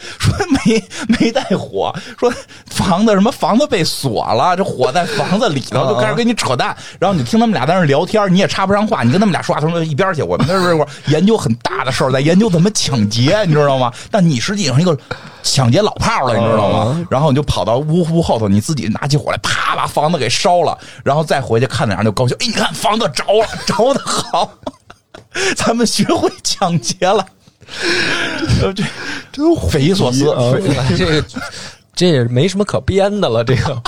[0.18, 2.32] 说没没带火，说
[2.66, 6.74] 房子什么房子被锁了，这火在房子里头，就开始跟你扯淡。
[6.98, 13.92] 然后你听他们俩在那聊天，你也插不上话，你跟他们俩说话，他说一边去，我们那是会儿研究很大的事儿，在研究怎么抢劫，你知道吗？
[14.10, 14.96] 但你实际上一个
[15.42, 17.06] 抢劫老炮了，你知道吗？
[17.10, 24.50] 然后你就跑到屋屋后头，你自己拿起火来，啪把房子给烧了，然后再回去看那样就高兴，哎，你看房子着了，着的好，
[25.56, 27.26] 咱们学会抢劫了。
[28.62, 28.82] 呃，这
[29.32, 31.24] 真匪夷所思，匪这个
[31.94, 33.82] 这也没什么可编的了，这个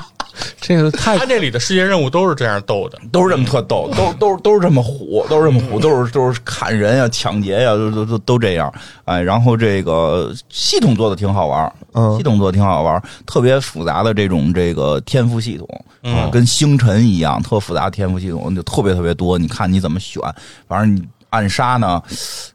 [0.61, 8.73] 这个太他这里的世界任务都是这样逗的，都是这么特逗，都都是都是这么虎，都是这么虎，都是都是砍人呀、抢劫呀，都都都都这样。
[9.05, 19.39] 哎，然后这个系统做的挺好玩，嗯系统做的挺好玩，特别复杂的这种这个天赋系统，嗯，跟星辰一样，特复杂的天赋系统就特别特别多。
[19.39, 20.23] 你看你怎么选，
[20.69, 21.03] 反正你。
[21.33, 22.01] 暗杀呢，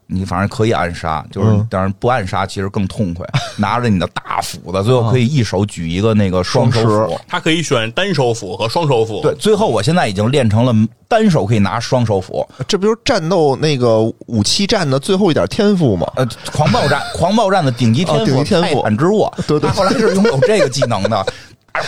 [0.06, 1.66] 你反正可以暗杀，就是嗯。
[1.68, 3.26] 当然不暗杀其实更痛快，
[3.58, 9.20] 拿着你的大斧子，最后可以一手举一个那个双手斧，他可以选单手斧和双手斧。
[9.20, 10.72] 对，最后我现在已经练成了
[11.08, 16.10] 单手可以拿双手斧，这不就是战斗那个武器战的最后一点天赋吗？
[16.16, 18.76] 呃，狂暴战， 狂暴战的顶级天哦顶赋，级天赋。
[18.76, 19.32] 泰坦之握。
[19.46, 19.68] 对对。
[19.68, 21.26] 他后来是拥有这个技能的，
[21.72, 21.82] 哎，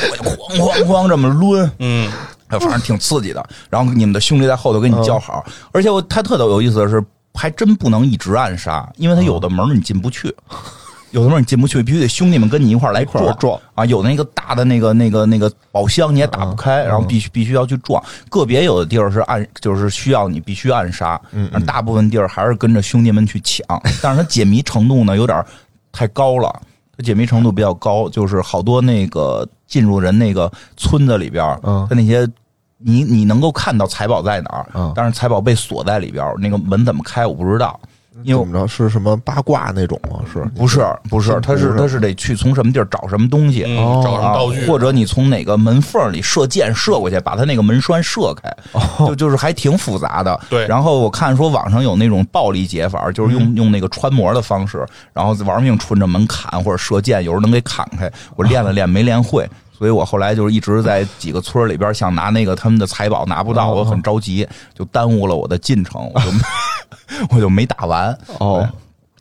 [0.56, 2.10] 哐哐哐这么抡，嗯，
[2.58, 3.46] 反正挺刺激的。
[3.68, 10.34] 然后你们的兄弟在后头跟你叫好，而且我他特有意思的是，还真不能一直暗杀，因为他有的门你进不去。
[11.12, 13.84] 有的时候你进不去，必须得兄弟们跟你一块儿来一块儿撞撞啊。
[13.84, 18.00] 有那个大的那个那个那个宝箱你也打不开，然后必须必须要去撞。
[18.28, 23.66] 个别有的地儿是暗，就是需要你必须暗杀，嗯，大部分地儿还是跟着兄弟们去抢。
[24.00, 25.44] 但是它解谜程度呢有点
[25.90, 26.69] 太高了，它
[27.00, 32.28] 解谜程度比较高，就是好多那个进入人那个村子里边儿，嗯他那些。
[32.82, 37.78] 你你能够看到财宝在哪儿，嗯但是财宝被锁在里边儿，那个门怎么开我不知道，
[38.22, 38.66] 因为怎么着？
[38.66, 40.20] 是什么八卦那种吗？
[40.32, 40.44] 是。
[40.54, 41.76] 不是不是，他是是。
[41.76, 48.54] 他是得去从什么地儿找什么东西，找什么道具，啊或者你从哪个门缝里射箭射过去，把他那个门栓射开，
[49.06, 50.38] 就就是还挺复杂的。
[50.48, 50.66] 对。
[50.66, 58.10] 然后我看说网上有那种暴力解法，就是用、用那个穿模的方式，然后玩命冲着门砍或者射箭，有时候能给砍开。
[58.36, 59.48] 我练了练没练会。
[59.80, 66.26] 所以我后来就是一直在几个村里边想拿那个他们的财宝拿不到，我很着急，就耽误了我的进程，我就
[67.34, 68.14] 我就没打完。
[68.40, 68.68] 哦，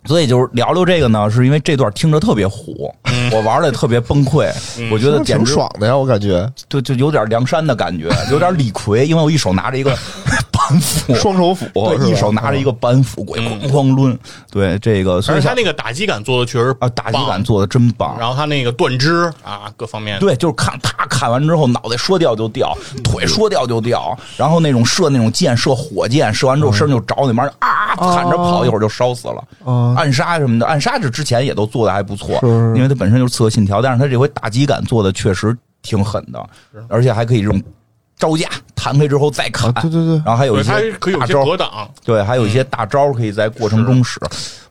[0.05, 2.93] 所以就是聊聊这个呢，是因为这段听着特别虎，
[3.31, 4.51] 我玩的也特别崩溃，
[4.91, 6.49] 我觉得简挺直爽的呀，我感觉。
[6.69, 9.91] 就就有点梁山的感觉， 有点李逵，因为我一手拿着一个
[10.51, 14.17] 板斧，双手斧，是对，一手拿着一个板斧，鬼哐哐抡，
[14.51, 18.17] 对这个，所以想而且他那个打击感做的确实啊，打击棒感做的真棒。
[18.19, 20.19] 然后他那个断肢啊，各方面。
[20.19, 29.43] 对，就是看他砍完之后，脑袋说掉就掉，腿说掉就掉，然后那种射那种箭，射火箭，射完之后身上就着，那玩意儿啊喊着跑，一会儿就烧死了。
[29.65, 32.39] 啊暗杀什么的，暗杀这之前也都做的还不错，
[32.75, 36.43] 因为它本身就是刺客信条，但是它这回打击感做的确实挺狠的，
[36.87, 37.61] 而且还可以这种
[38.19, 40.15] 招架弹开之后再砍，啊对对对。
[40.17, 44.19] 然后还有一些可以有些大招，格挡，对，还有一些大招可以在过程中使。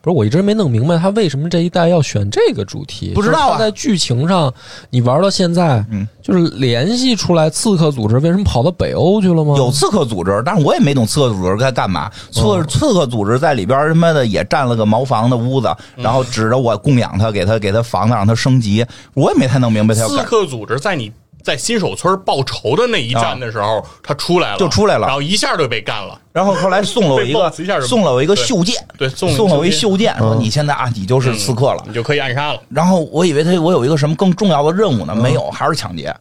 [0.01, 3.13] 不是，我一直没弄明白他为什么这一代要选这个主题。
[3.15, 4.53] 不知道在剧情上，
[4.91, 9.55] 你玩到现在，嗯，就是联系出来刺客组织为什么跑到北欧去了吗？
[9.57, 12.09] 有刺客组织，但是我也没懂刺客组织该干嘛。
[12.31, 16.05] 刺刺客组织在里边他妈的也占了个茅房的屋子，嗯。
[16.05, 20.19] 然后指着我供养他，给他给他房子让他升级，我也没太弄明白他要干。
[20.19, 21.11] 刺客组织在你
[21.42, 26.20] 在新手村报仇的那一战的时候，他出来了，就出来了然后一下就被干了。
[26.33, 31.83] 然后后来送了我一个 一送了我一个袖剑，对送了送了我一袖袖剑，说你现在啊你就是刺客了。
[31.87, 32.61] 你就可以暗杀了。
[32.68, 36.14] 然后我以为他我有一个什么更重要的任务呢，没有，还是抢劫。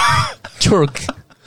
[0.58, 0.88] 就是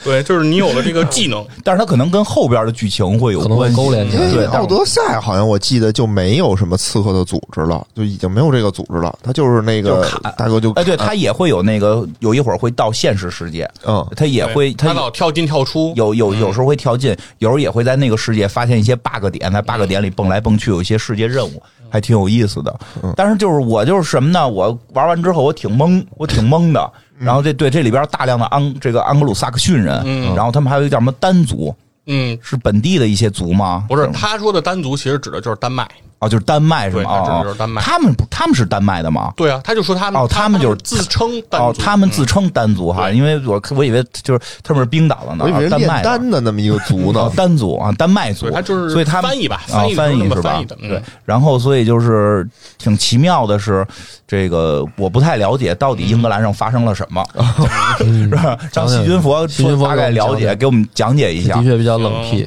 [0.04, 22.74] 对，就是你有了这个技能， 但是他可能跟后边的剧情会有可能会关系勾连起来因为对，但是奥德赛好像我记得就没有什么刺客的组织了，就已经没有这个组织了，他就是那个大哥就哎，对他也会有那个，有一会儿会到现实世界，嗯他也会他他老跳进跳出，有有有时候会跳进，有时候也会在那个世界发现一些 bug 点，在 bug 点里蹦来蹦去，有一些世界任务，还挺有意思的。
[23.16, 24.48] 但是就是我就是什么呢？
[24.48, 26.90] 我玩完之后我挺懵，我挺懵的。
[27.20, 31.74] 然后这对这里边大量的安这个安格鲁萨克逊人，然后他们还有一个叫什么丹族，
[32.06, 33.84] 嗯，是本地的一些族吗？
[33.88, 35.86] 不是他说的丹族，其实指的就是丹麦。
[36.20, 37.10] 哦，就是丹麦是吗？
[37.18, 39.32] 他指的哦就是丹麦他们不他们是丹麦的吗？
[39.36, 52.46] 对啊，他就说他们哦他们就是自称单哦，他们自称丹族哈，对因为我我以为就是他们是冰岛的呢，丹麦的丹的那么一个族呢哦，丹族啊，丹麦族，他就是所以他们翻译吧啊翻译，是这么翻译是吧对，然后所以就是
[52.78, 53.86] 挺奇妙的是，
[54.28, 57.24] 这个我不太了解到底英格兰上发生了什么，
[57.98, 58.58] 是吧？
[58.74, 61.62] 让细菌佛细菌佛大概了解，给给我们讲解一下的。
[61.62, 62.46] 确比较冷僻。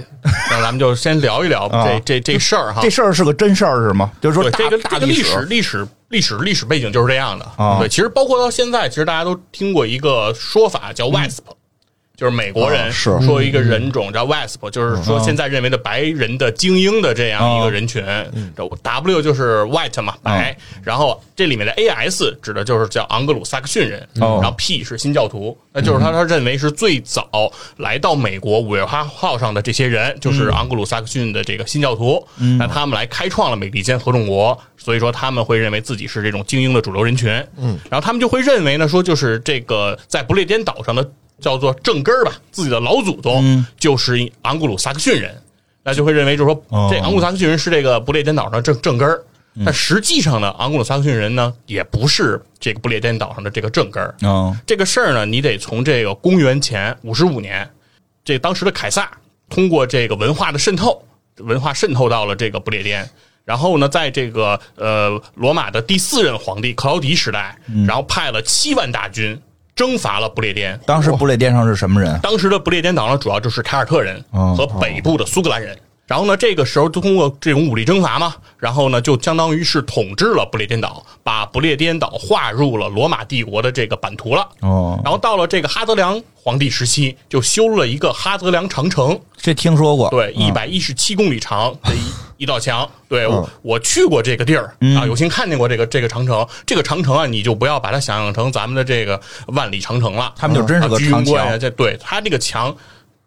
[0.49, 2.81] 那咱们就先聊一聊啊这这这事儿哈。
[2.81, 4.11] 这事儿是个真事儿是吗？
[4.21, 11.39] 就是说大这个这个历史历史历史历史背景就是这样的啊对，其实包括到现在，其实大家都听过一个说法叫 WASP，、
[12.15, 18.03] 就是美国人说一个人种叫 WASP，就是说现在认为的白人的精英的这样一个人群。
[18.55, 20.55] 这 W 就是 white 嘛，白。
[20.83, 27.27] 然后这里面的 AS 指的就是叫昂格鲁萨克逊人，哦然后 P 是新教徒，那就是他他认为是最早
[27.77, 32.23] 来到美国五月花号上的这些人，就是昂格鲁萨克逊的这个新教徒。
[32.59, 37.31] 那他们来开创了美利坚合众国，所以说他们会认为自己是这种精英的主流人群。
[37.57, 41.09] 嗯，然后他们就会认为呢，说就是这个在不列颠岛上的
[41.43, 45.39] 叫做正根儿吧，自己的老祖宗就是昂古鲁萨克逊人，
[45.83, 49.21] 那就会认为就是说哦这昂古鲁萨克逊人是这个不列颠岛上的正正根儿。
[49.63, 54.15] 但实际上呢，昂古鲁萨克逊人呢也不是这个不列颠岛上的这个正根儿。
[54.21, 57.69] 嗯这个事儿呢，你得从这个公元前五十五年，
[58.25, 59.11] 这当时的凯撒
[59.49, 61.05] 通过这个文化的渗透，
[61.37, 63.07] 文化渗透到了这个不列颠。
[63.45, 69.39] 然后呢，在这个呃罗马的第四任皇帝克劳迪时代，然后派了七万大军
[69.75, 70.79] 征伐了不列颠。
[70.85, 72.19] 当时不列颠上是什么人？
[72.21, 75.77] 当时的不列颠岛上主要就是凯尔特人哦和北部的苏格兰人。
[76.05, 84.47] 然后呢，这个时候就通过这种武力征伐嘛，然后呢，就相当于是统治了不列颠岛，把不列颠岛划入了罗马帝国的这个版图了。
[84.59, 90.09] 哦，然后到了这个哈德良皇帝时期，就修了一个哈德良长城，这听说过。
[90.09, 92.03] 对，嗯一百一十七公里长的一
[92.43, 92.87] 一道墙。
[93.07, 96.45] 对，嗯我我去过这个地儿啊，有幸看见过这个这个长城。
[96.65, 100.33] 这个长城啊，你就不要把它想象成咱们的这个万里长城了。
[100.35, 102.75] 他们就真是个啊居长墙庸关呀，这对它这个墙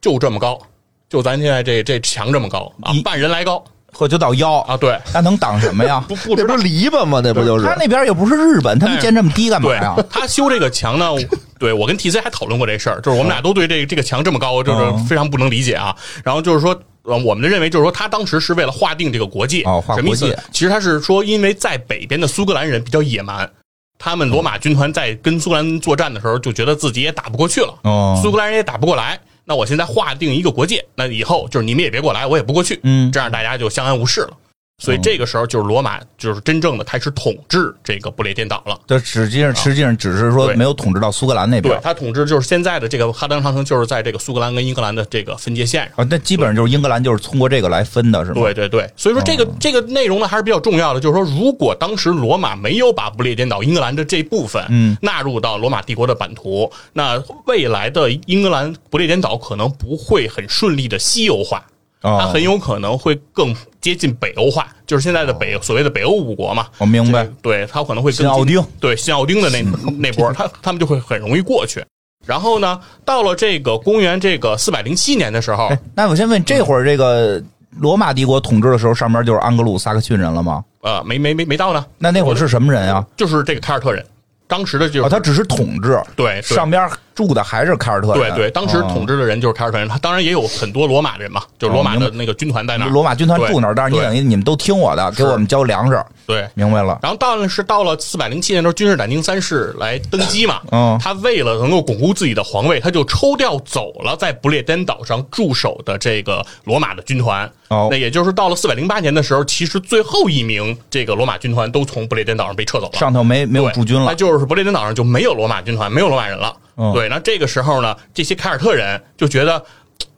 [0.01, 0.61] 就这么高，
[1.09, 6.05] 就咱现在这这墙这么高啊一，半人来高或就到腰啊，对，那能挡什么呀？
[6.09, 7.21] 不不这不是篱笆吗？
[7.25, 9.97] 那不就是他那边又不是日本，他们建这么低干嘛对呀？
[10.11, 11.11] 他修这个墙呢，
[11.59, 15.97] 对我跟 T C 还讨论过这事儿，就是我们俩都对这个这个墙这么高，就是嗯非常不能理解啊。
[16.23, 16.79] 然后就是说。
[17.09, 20.43] 呃，我们的认为就是说，他当时是为了划定这个国界，哦划什么意思国界？
[20.51, 23.49] 其实他是说，因为在北边的苏格兰人比较野蛮，
[23.97, 29.17] 他们罗马军团在跟苏格兰作战的时候，就觉得自己也打不过去了，哦苏格兰人也打不过来。
[29.47, 34.37] 那我现在划定一个国界，那以后就是你们也别过来，我也不过去，嗯这样大家就相安无事了。
[34.79, 38.79] 所以这个时候就是罗马就是真正的开始统治这个不列颠岛了。
[38.87, 46.05] 这实际上实际上只是说没有统治到苏格兰那边，对他统治就是现在的这个哈德良长城，就是在这个苏格兰跟英格兰的这个分界线上。
[46.05, 48.43] 啊，那基本上就是英格兰就是通过这个来分的，是吗？
[48.43, 61.65] 对对对，所以说这个、这个内容呢还是比较重要的，就是说，如果当时罗马没有把不列颠岛英格兰的这部分嗯纳入到罗马帝国的版图，那未来的英格兰不列颠岛可能不会很顺利的西欧化。
[62.07, 66.67] 哦它很有可能会更接近北欧化，就是现在的北所谓的北欧五国嘛。
[66.79, 69.63] 我明白这个对，它可能会更新奥丁对新奥丁的那
[69.99, 71.85] 那波， 他他们就会很容易过去。
[72.25, 77.41] 然后呢，到了这个公元这个四百零七年的时候哎，，那我先问，这会儿这个
[77.79, 80.65] 罗马帝国统治的时候，上面就是安格鲁撒克逊人了吗？
[80.83, 83.05] 呃，没没没没到呢，那那会儿是什么人啊？
[83.17, 84.05] 就是这个凯尔特人，
[84.49, 88.33] 当时的就是、哦，他只是统治，对对上边住的还是凯尔特人。
[88.35, 92.91] 对对，当时统治治的人就是凯尔特人，他当然也有很多罗马人嘛，就是罗马的那个军团在那儿。
[92.91, 96.47] 罗马军团住那儿，但是你等于你们都听我的，给我们交粮食，对。
[96.55, 96.99] 明白了？
[97.03, 107.51] 然后到了是到了四百零七年的时候，君士坦丁三世来登基嘛，嗯他为了能够巩固自己的皇位，他就抽调走了在不列颠岛上驻守的这个罗马的军团。
[107.69, 112.93] 哦那也就是到了四百零八年的时候，其实最后一名这个罗马军团都从不列颠岛上被撤走了。
[112.99, 116.55] 上头没没有驻军了那，就是不列颠岛上就没有罗马军团，没有罗马人了。
[116.77, 119.65] 嗯对，那这个时候呢，这些凯尔特人就觉得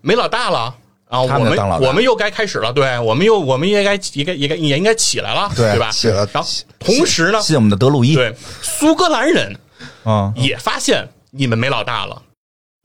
[0.01, 0.74] 没老大了。
[1.09, 5.90] 啊，我们我们又该开始了，对我们又我们也该也该也该也应该起来了，对吧？
[5.90, 6.48] 起了然后
[6.79, 9.57] 同时呢，信我们的德鲁伊，对苏格兰人
[10.05, 12.20] 嗯，也发现你们没老大了，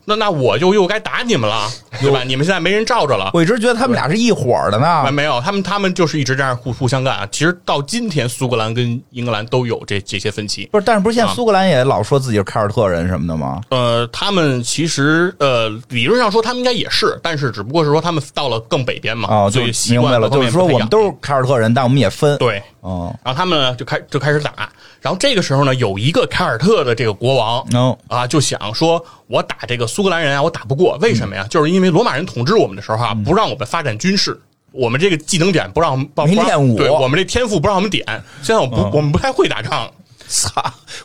[0.05, 1.67] 那那我就又该打你们了，
[2.01, 2.23] 对吧？
[2.23, 5.11] 你们现在没人罩着了，我一直觉得他们俩是一伙儿的啊，呢。
[5.11, 7.27] 没有，他们他们就是一直这样互互相干啊。
[7.31, 10.65] 其实到今天，苏格兰跟英格兰都有这这些分歧。
[10.71, 13.61] 不是，但是不是现在啊苏格兰也老说自己是凯尔特人什么的吗？
[13.69, 22.61] 呃，他们其实呃，理论上说他们应该也是，但是只不过是说他们到了更北边嘛，哦，就习惯明白了，就是说我们都是凯尔特人，但我们也分。，对。
[22.81, 24.69] 哦，然后他们呢就开就开始打，
[25.03, 31.47] 然后这个时候呢，有一个凯尔特的这个国王能啊，就想说，我打这个苏格兰人啊，我打不过，为什么嗯呀？
[31.49, 34.39] 就是因为罗马人统治我们的时候啊，不让我们发展军事。
[34.71, 38.03] 我们这个技能点不让我没练武嗯对我们这天赋不让我们点。
[38.41, 39.87] 现在我们不、我们不太会打仗，
[40.27, 40.49] 操，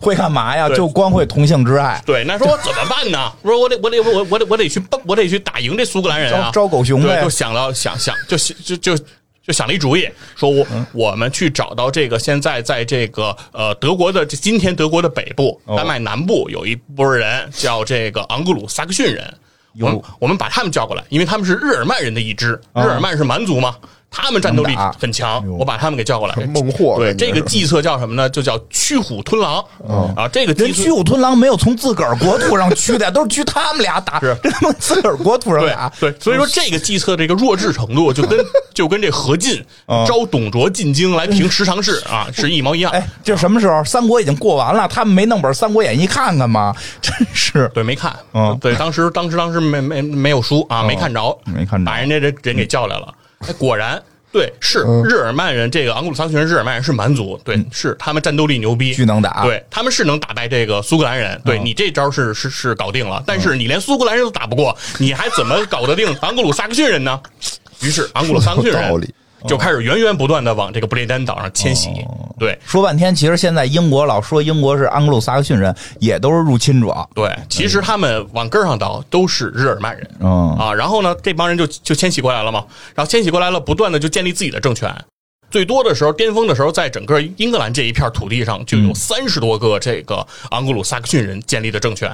[0.01, 0.69] 会干嘛呀？
[0.71, 3.31] 就光会同性之爱，对，那说我怎么办呢？
[3.43, 6.51] 我说我得我得我我得我得去我得去打赢这苏格兰人啊！
[6.51, 7.29] 招招狗熊对，呗就。
[7.29, 9.05] 想到想想就就就
[9.49, 10.07] 就想了一主意，
[10.37, 10.87] 说我、嗯。
[10.93, 15.75] 我们去找到这个现在在这个呃德国的今天德国的北部、哦。
[15.75, 19.35] 丹麦南部有一波人叫这个昂格鲁萨克逊人，
[19.81, 23.75] 我们我们把他们叫过来，因为他们是日耳曼人的一支，啊日耳曼是蛮族嘛。
[24.11, 26.35] 他们战斗力很强我把他们给叫过来。
[26.47, 28.29] 孟获对这个计策叫什么呢？
[28.29, 29.65] 就叫驱虎吞狼。
[30.17, 34.37] 啊，这个计策人驱虎吞狼没有从自个儿国土上驱的，都是驱他们俩打， 是。
[34.43, 35.93] 这他妈自个儿国土上对打。
[36.01, 38.39] 对，所以说这个计策这个弱智程度，就跟
[38.75, 40.05] 就跟这何进嗯。
[40.07, 42.91] 招董卓进京来平十常侍啊是一毛一样。
[42.93, 43.85] 哎，这什么时候？
[43.85, 46.75] 三国已经过完了，他们没弄本《三国演义》看看吗？
[47.01, 47.71] 真是。
[47.75, 48.57] 对，没看，嗯。
[48.61, 51.91] 对，当时当时当时没没没有书啊，没看着，没看着。
[51.91, 53.13] 把人家这人给叫来了，
[53.47, 54.03] 哎，果然。
[54.31, 67.19] 对，是嗯日耳曼人，这个昂古鲁萨克逊人，日耳曼人是蛮族，对，是他们战斗力牛逼，巨能打对，他们是能打败这个苏格兰人，对嗯你这招是是是搞定了，但是你连苏格兰人都打不过，你还怎么搞得定昂古鲁萨克逊人呢？
[67.81, 69.01] 于是昂古鲁萨克逊人
[69.47, 77.09] 就开始源源不断的往这个不列颠岛上迁徙，哦对，说半天，其实现在英国老说英国是安格鲁萨克逊人，也都是入侵者。
[77.15, 84.93] 对，其实他们往根儿上倒都是日耳曼人，嗯啊，然后呢，这帮人就就迁徙过来了嘛，然后迁徙过来了，不断的就建立自己的政权。
[85.51, 92.11] 最多的时候，巅峰的时候，在整个英格兰这一片土地上，就有三十多个这个昂格鲁萨克逊人建立的政权。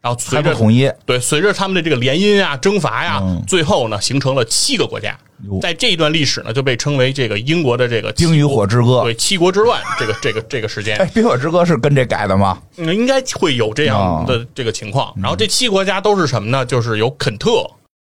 [0.00, 5.16] 然后随着统一对，随着他们的这个联姻啊、征伐呀、嗯最后呢，形成了七个国家。
[5.62, 10.96] 在这一段历史呢，就被称为这个英国的这个冰与火之歌对七国之乱这个这个这个时间。
[10.98, 12.58] 哎，《冰火之歌》是跟这改的吗？
[12.76, 15.14] 嗯，应该会有这样的这个情况。
[15.16, 16.66] 然后这七个国家都是什么呢？
[16.66, 17.64] 就是有肯特、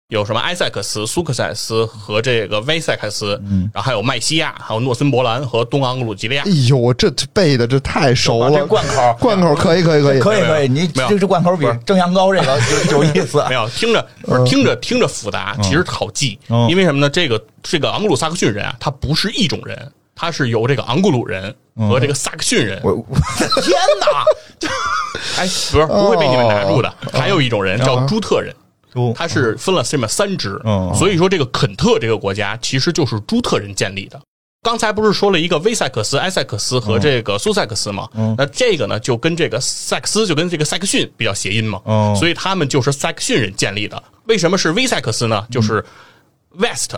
[0.09, 6.51] 有什么埃塞克斯、苏克塞斯和这个威塞克斯，嗯，然后还有麦西亚，还有诺森伯兰和东昂格鲁吉利亚哎。
[6.67, 12.59] 呦，我这背的这太熟了，这贯口贯口可以可以可以可以可以，你没有这这贯口比蒸羊羔这个
[12.91, 13.45] 有有意思。
[13.51, 14.09] 没有听着
[14.47, 17.11] 听着听着复杂，其实好记，嗯因为什么呢？
[17.11, 23.05] 这个这个昂格鲁萨克逊人啊，他不是一种人，他是由这个昂格鲁人和这个萨克逊人，我我
[23.61, 24.25] 天哪！
[25.37, 26.91] 哎，不是不会被你们拿住的。
[27.13, 28.55] 还有一种人叫朱特人。
[28.95, 34.21] 哦他是分了这么三支，嗯所以说这个肯特这个国家其实就是朱特人建立的。
[34.63, 38.09] 刚才不是说了一个威塞克斯、埃塞克斯和这个苏塞克斯吗？
[38.15, 44.03] 嗯那这个呢，就跟这个塞克斯就跟这个塞克逊比较谐音嘛，嗯所以他们就是塞克逊人建立的。
[44.25, 45.47] 为什么是威塞克斯呢？
[45.51, 46.95] 就是嗯 West，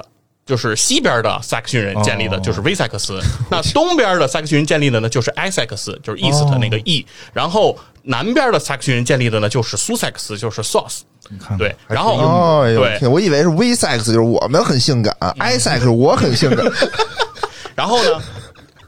[0.51, 3.21] 就是西边的萨克逊人建立的，哦就是威塞克斯。
[3.49, 7.07] 那东边的萨克逊人建立的呢，就是埃塞克斯，就是 East 那个 E。
[7.33, 11.03] 然后南边的萨克逊人建立的呢，就是苏塞克斯，就是 South。
[11.39, 16.67] 看对，然后对，天，我以为是 V sex 就是我们很性感，I sex 我很性感，
[17.77, 18.21] 然后呢，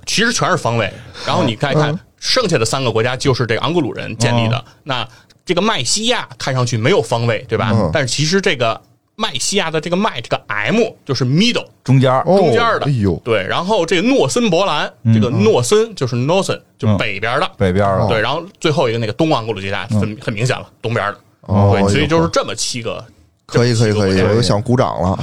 [0.07, 0.93] 其实全是方位。
[1.25, 4.65] 然后你看一看，剩下的三个国家就是这个昂格鲁人建立的。
[4.83, 5.09] 那
[5.45, 7.71] 这个麦西亚看上去没有方位，对吧？
[7.73, 8.81] 嗯但是其实这个
[9.15, 12.87] 麦西亚的这个麦这个 M 就是 middle 中间中间的。
[12.87, 17.51] 哎呦，对，然后这个诺森伯兰，这个诺森就是 Northern，就北边的。
[17.57, 21.19] 北边儿的对，然后最后一个那个东昂格鲁吉亚很很明显了，东边的。
[21.43, 23.05] 哦对，所以就是这么七个。
[23.47, 25.19] 可以可以可以，我又想鼓掌了，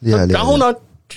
[0.00, 0.38] 厉害厉害。
[0.38, 0.58] 然后？
[0.58, 0.66] 呢，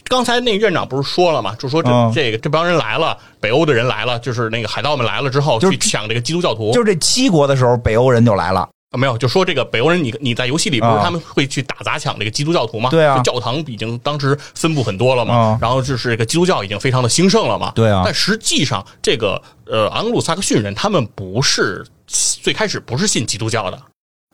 [0.07, 8.69] 刚才那个院长不是说了嘛，就说这、嗯这个这帮人来了，北欧的人来了，就是那个海盗们来了之后就去抢这个基督教徒，就是这七国的时候，北欧人就来了。
[8.91, 11.01] 啊没有，就说这个北欧人你，你在游戏里不是啊。
[11.03, 12.89] 他们会去打砸抢这个基督教徒吗？
[12.89, 13.17] 对啊。
[13.17, 15.59] 就教堂已经当时分布很多了嘛，啊。
[15.61, 17.71] 然后就是这个基督教已经非常的兴盛了嘛。
[17.75, 18.01] 对啊。
[18.03, 23.79] 但实际上这个呃昂格鲁萨克逊人他们不是最开始不是信基督教的。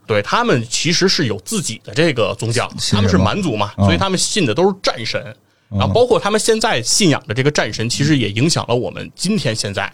[0.07, 3.85] 对他们其实是有自己的这个宗教，他们是蛮族嘛，嗯。
[3.85, 5.35] 所以他们信的都是战神，
[5.69, 9.91] 然后包括他们现在信仰的这个战神，其实也影响了我们今天现在。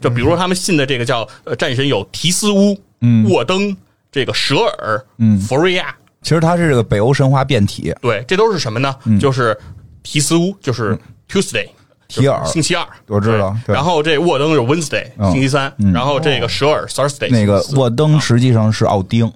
[0.00, 3.26] 就比如说他们信的这个叫呃战神有提斯乌、嗯。
[3.30, 3.74] 沃登、
[4.12, 5.36] 这个舍尔、嗯。
[5.40, 8.94] 弗瑞亚，其实它是这个北欧神话变体，对，这都是什么呢？
[9.18, 9.58] 就是
[10.04, 10.96] 提斯乌，就是
[11.28, 11.66] Tuesday。
[12.06, 12.44] 提尔。
[12.44, 13.72] 星期二，我知道对。
[13.72, 13.74] 对。
[13.74, 15.32] 然后这沃登是 Wednesday，嗯。
[15.32, 15.72] 星期三。
[15.94, 17.80] 然后这个舍尔 Thursday，那个星期四。
[17.80, 19.32] 沃登实际上是奥丁，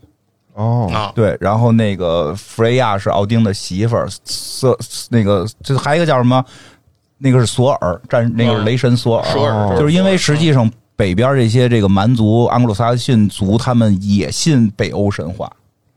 [0.53, 6.45] 哦，啊，对，然后那个弗雷亚是奥丁的媳妇儿，瑟那个这还有一个叫什么？
[7.19, 9.79] 那个是索尔战，那个是雷神索尔。
[9.79, 15.51] 就是因为实际上北边这些这个蛮族、安格鲁撒克逊族，他们也信北欧神话。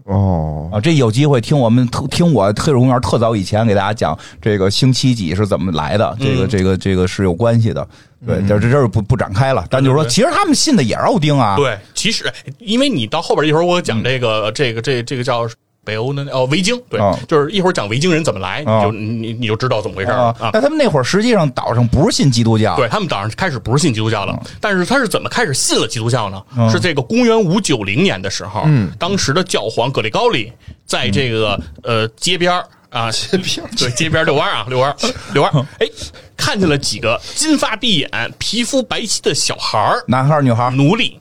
[0.05, 7.87] 哦，啊，这有机会听我们特听我特种公园特早以前给大家讲这个星期几是怎么来的，这个这个这个是有关系的。
[8.25, 11.55] 对，这这这不不展开了，但就是说，其实他们信的也是奥丁啊。
[11.55, 12.25] 对，其实
[12.57, 15.47] 因为你到后边一会儿我讲这个这个这这个叫
[15.89, 20.35] 北欧的哦维京，对啊，就是一会儿讲维京人怎么来，你啊就你你就知道怎么回事了啊。
[20.39, 20.49] 啊，。
[20.53, 26.41] 那他们那会儿实际上岛上不是信基督教，对他们岛上开始不是信基督教了，但是他是怎么开始信了基督教呢？
[26.55, 28.65] 嗯是这个公元五九零年的时候，
[28.99, 30.53] 当时的教皇格里高利
[30.85, 34.95] 在这个呃街边儿啊， 街边对街边遛弯啊，遛 弯
[35.33, 35.87] 遛弯儿， 哎，
[36.37, 40.03] 看见了几个金发碧眼、皮肤白皙的小孩儿。
[40.07, 40.71] 男孩儿女孩儿。
[40.71, 41.19] 奴隶。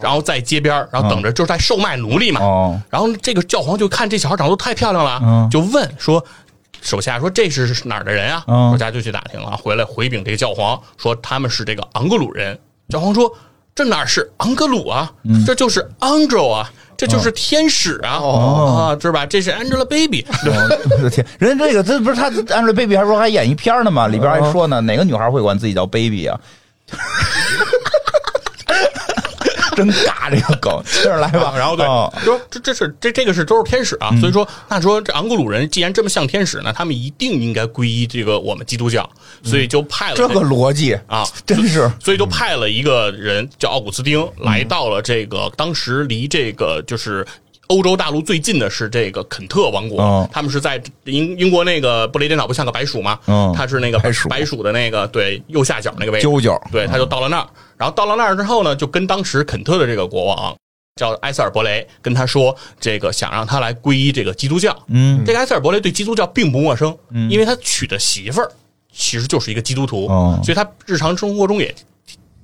[0.00, 2.40] 然后在街边儿，然后等着，就是在售卖奴隶嘛。
[2.40, 6.24] 哦然后这个教皇就看这小孩长得都太漂亮了，嗯就问说
[6.80, 12.58] ：“手下说这是哪儿的人啊？”嗯手下就去打听了，回来回禀这个教皇说他们是这个昂格鲁人。
[12.88, 13.30] 教皇说
[13.74, 15.12] ：“这哪是昂格鲁啊？
[15.24, 18.18] 嗯这就是 angel 啊，这就是天使啊！
[18.18, 19.24] 啊，是吧？
[19.26, 20.24] 这是 Angelababy。
[20.44, 24.08] 对我的天，人家这个这不是他 Angelababy 还说还演一片呢吗？
[24.08, 26.40] 里边还说呢，哪个女孩会管自己叫 baby 啊？
[29.76, 31.54] 真尬这个梗，接着来吧。
[31.56, 39.08] 然后对哦，说这这是这这个是都是天使啊，所以说那说这昂格鲁人既然这么像天使呢，他们一定应该皈依这个我们基督教，
[39.42, 47.26] 所以就派了这个逻辑啊，真是所以就派了一个人叫奥古斯丁，来到了这个当时离这个就是。
[47.70, 53.16] 欧洲大陆最近的是这个肯特王国，哦他们是在英英国那个布雷颠岛不像个白鼠吗？
[53.28, 57.46] 嗯它是那个白鼠白鼠的那个对右下角那个位置，啾啾对，他就到了那儿，
[57.80, 60.54] 然后到了那儿之后呢，就跟当时肯特的这个国王
[60.96, 64.76] 叫埃塞尔伯雷跟他说，这个想让他来皈依这个基督教。
[64.88, 66.94] 嗯，这个埃塞尔伯雷对基督教并不陌生，
[67.30, 68.52] 因为他娶的媳妇儿
[68.92, 71.74] 其实就是一个基督徒，哦所以他日常生活中也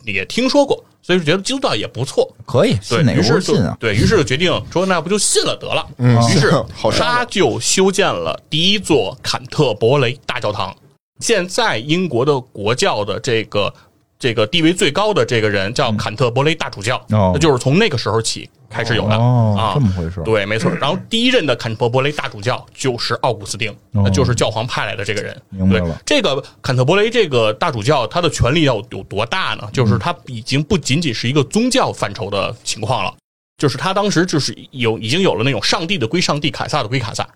[0.06, 2.34] 也听说过，所以觉得基督教也不错。
[2.46, 3.76] 可以对信哪个于是就不信啊？
[3.78, 5.86] 对于是就决定说，那不就信了得了。
[5.98, 6.50] 嗯于是
[6.98, 10.74] 他就修建了第一座坎特伯雷大教堂。
[11.20, 13.72] 现在英国的国教的这个
[14.18, 17.32] 这个地位最高的这个人叫坎特伯雷大主教，哦。
[17.34, 20.70] 那就是从那个时候起开始有的哦啊，这么回事对，没错。
[20.80, 25.32] 然后第一任的坎特伯雷大主教就是奥古斯丁，那就是教皇派来的这个人。
[25.34, 25.86] 哦明白了。
[25.86, 29.68] 对这个坎特伯雷这个大主教，他的权力要有多大呢？
[29.72, 33.14] 就是他已经不仅仅是一个宗教范畴的情况了，
[33.58, 37.28] 就是他当时就是有已经有了那种上帝的归上帝，凯撒的归凯撒，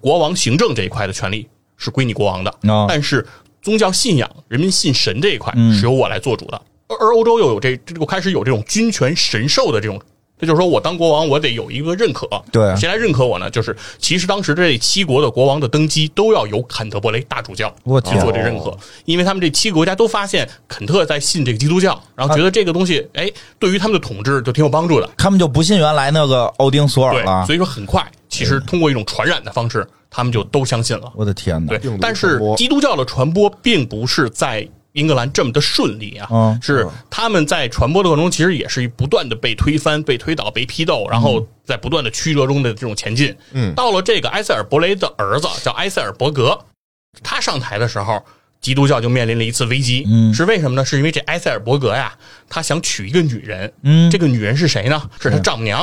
[0.00, 2.86] 国王行政这一块的权利是归你国王的，哦。
[2.88, 3.26] 但是
[3.62, 6.60] 宗教信仰、人民信神这一块嗯是由我来做主的。
[6.88, 9.98] 而而欧洲又有这这个开始有这种君权神授的这种，
[10.38, 12.28] 这就是说我当国王，我得有一个认可。
[12.50, 13.48] 对谁来认可我呢？
[13.48, 17.72] 就是其实当时这七国的国王的登基都要由坎特伯雷大主教
[18.04, 25.08] 去做这认可，因为他们这七个国家都发现肯特在信这个基督教，然后觉得这个东西，哎，对于他们的统治就挺有帮助的。
[25.16, 27.46] 他们就不信原来那个奥丁索尔对了，。
[27.46, 31.10] 所以说很快，其实通过一种传染的方式，他们就都相信了。
[31.16, 31.98] 我的天哪对！
[31.98, 43.34] 但是基督教的传播并不是在英格兰这么的顺利啊，嗯是他们在传播的过程中，其实也是不断的被推翻、被推倒、被批斗，然后在不断的曲折中的这种前进。
[43.52, 46.58] 嗯到了这个埃塞尔伯雷的儿子叫埃塞尔伯格，
[47.22, 48.22] 他上台的时候。
[48.62, 50.84] 基督教就面临了一次危机，嗯是为什么呢？
[50.84, 52.16] 是因为这埃塞尔伯格呀，
[52.48, 55.02] 他想娶一个女人，嗯这个女人是谁呢？
[55.20, 55.80] 是他丈母娘，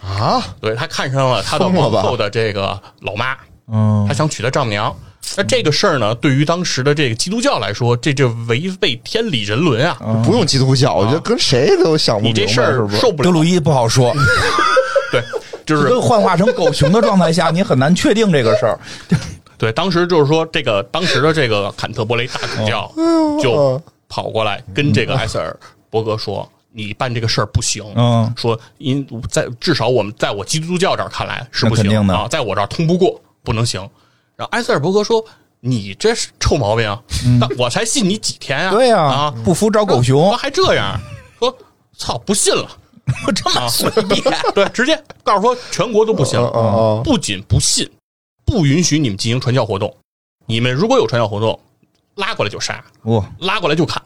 [0.00, 3.36] 啊，对他看上了他的疯了吧皇后的这个老妈，
[3.72, 4.94] 嗯他想娶她丈母娘。
[5.36, 9.96] 那这个事儿呢，对于当时的这个基督教来说，这这违背天理人伦啊！
[10.04, 12.96] 嗯不用基督教，我觉得跟谁都想不明白，你这事是不是？
[12.96, 13.24] 儿受不了。
[13.24, 14.12] 德鲁伊不好说，
[15.12, 15.22] 对，
[15.64, 18.78] 就是跟幻化成狗熊的状态下，你很难确定这个事儿。
[19.56, 22.90] 对，当时就是说，这个当时的这个坎特伯雷大主教
[23.40, 25.56] 就跑过来跟这个埃塞尔
[25.88, 33.80] 伯格说：“你办这个事儿不行。”嗯说因在至少我们在我基督教这儿看来是不行那肯定的啊，在我这儿通不过，不能行。
[34.36, 35.24] 然后埃塞尔伯格说
[35.60, 37.02] ：“你这是臭毛病啊！
[37.38, 38.70] 那我才信你几天啊？
[38.70, 40.98] 对呀、啊，不服找狗说熊，还这样，
[41.38, 41.56] 说
[41.96, 42.68] 操不信了。
[43.26, 44.22] ”我这么随便。
[44.54, 46.40] 对，直接告诉说全国都不行，
[47.04, 47.88] 不仅不信，
[48.44, 49.94] 不允许你们进行传教活动。
[50.46, 51.58] 你们如果有传教活动，
[52.14, 54.00] 拉过来就杀，哇，拉过来就砍。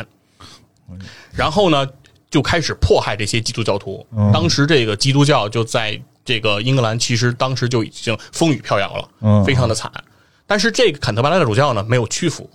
[1.33, 1.87] 然后呢，
[2.31, 4.07] 就开始迫害这些基督教徒。
[4.33, 9.91] 当时这个基督教就在这个英格兰，其实当时就已经风雨飘摇了，嗯非常的惨。
[10.47, 12.51] 但是这个坎特巴拉的主教呢，没有屈服，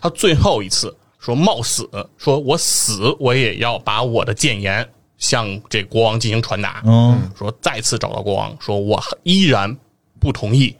[0.00, 6.82] 他最后一次说冒死，说我死我也要把我的谏言向这国王进行传达。
[6.86, 9.76] 嗯说再次找到国王，说我依然
[10.18, 10.74] 不同意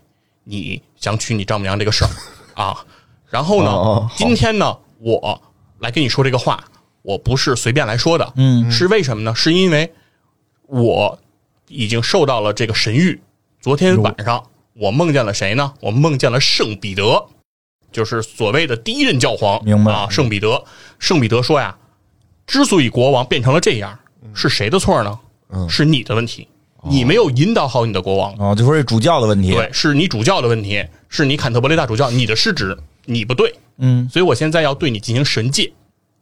[0.45, 2.11] 你想娶你丈母娘这个事儿
[2.55, 2.85] 啊。
[3.29, 5.41] 然后呢，今天呢，我
[5.79, 6.65] 来跟你说这个话，
[7.03, 9.35] 我不是随便来说的，嗯，是为什么呢？
[9.35, 9.91] 是因为
[10.67, 11.19] 我
[11.71, 13.19] 已经受到了这个神谕。
[13.61, 14.43] 昨天晚上
[14.75, 15.73] 我梦见了谁呢？
[15.81, 17.27] 我梦见了圣彼得，
[17.93, 20.09] 就是所谓的第一任教皇，明白啊？
[20.11, 20.65] 圣彼得，
[20.99, 21.77] 圣彼得说呀，
[22.47, 23.99] 之所以国王变成了这样，
[24.35, 25.19] 是谁的错呢？
[25.69, 26.47] 是你的问题，
[26.85, 29.53] 你没有引导好你的国王，哦，就说这主教的问题。
[29.53, 35.73] 对，是你主教的问题，是你坎特伯雷大主教，你的失职，你不对，嗯，所以我现在要对你进行神戒，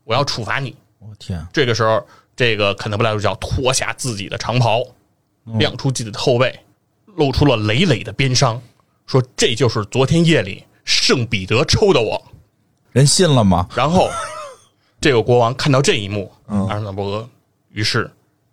[0.05, 0.75] 我要处罚你。
[0.99, 4.83] 我天，这个时候，这个坎特伯雷大主教脱下自己的长袍，
[5.59, 6.59] 亮出自己的后背，
[7.17, 8.61] 露出了累累的鞭伤，
[9.07, 12.23] 说这就是昨天夜里圣彼得抽的我。
[12.93, 13.69] 人信了吗？
[13.77, 14.11] 然后，
[15.01, 17.29] 这个国王看到这一幕，阿尔纳伯格
[17.71, 18.11] 于是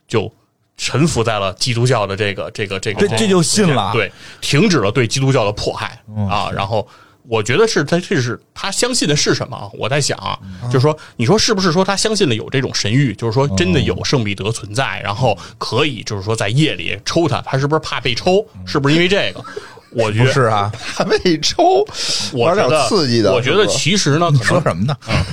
[0.07, 0.31] 就
[0.77, 6.51] 臣服在了基督教的这个这个这个，这这就信了对，停止了对基督教的迫害啊。
[6.51, 6.85] 然后，
[7.27, 9.69] 我觉得是他这是他相信的是什么啊？
[9.73, 18.45] 我在想啊，就是说，你说是不是说他相信的有这种神谕，就是说真的有圣彼得存在，然后可以就是说在夜里抽他，他是不是怕被抽？
[18.65, 19.43] 是不是因为这个？
[19.95, 21.85] 我觉得是啊，怕被抽，
[22.33, 23.33] 玩点我觉得刺激的。
[23.33, 24.93] 我觉得其实呢，可能说什么呢？
[25.07, 25.23] 你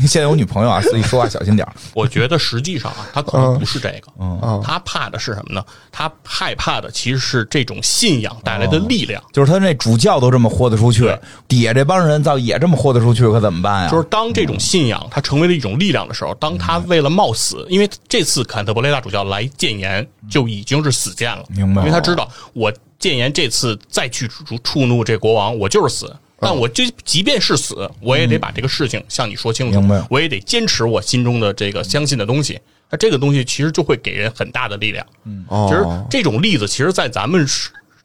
[0.06, 1.72] 现在有女朋友啊，自己说话小心点儿。
[1.94, 5.64] 我觉得实际上啊，他可能不是这个，嗯他怕的是什么呢？
[5.92, 9.22] 他害怕的其实是这种信仰带来的力量。
[9.32, 11.14] 就是他那主教都这么豁得出去，
[11.46, 13.90] 底下这帮人倒也这么豁得出去，可怎么办呀？
[13.90, 26.14] 就是当这种信仰它成为了一种力量的时候，当他为了冒死，因为这次坎特伯雷大主教来谏言就已经是死谏了，明白因为他知道我谏言这次再去触触怒这国王，我就是死。
[26.40, 32.58] 但我就即便是死，我也得把这个事情向你说清楚明白，我也得坚持我心中的这个相信的东西。
[32.90, 35.06] 那这个东西其实就会给人很大的力量。
[35.48, 37.46] 哦其实这种例子，其实，在咱们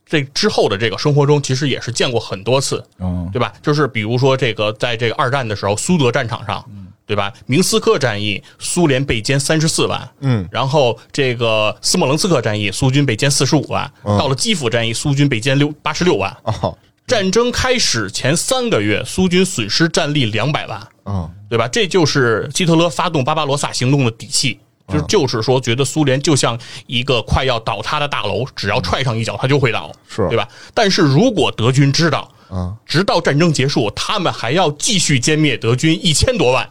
[0.05, 3.51] 这之后的这个生活中，其实也是见过很多次，嗯对吧？
[3.63, 6.63] 就是比如说这个，在这个二战的时候，苏德战场上，
[7.07, 7.33] 对吧？
[7.47, 16.35] 明斯克战役，苏联被歼三十四万，嗯，然后这个斯莫棱斯克战役，苏军被歼四十五万，到了基辅战役，苏军被歼六八十六万。
[16.43, 16.77] 哦，
[17.07, 21.67] 战争开始前三个月，苏军损失战力两百万，嗯，对吧？
[21.67, 30.27] 这就是希特勒发动巴巴罗萨行动的底气，就是就是说，觉得苏联就像一个快要倒塌的大楼，只要踹上一脚，它就会倒，是。
[30.29, 30.47] 对吧？
[30.73, 36.67] 但是如果德军知道，嗯，直到战争结束，他们还要继续歼灭德军一千多万，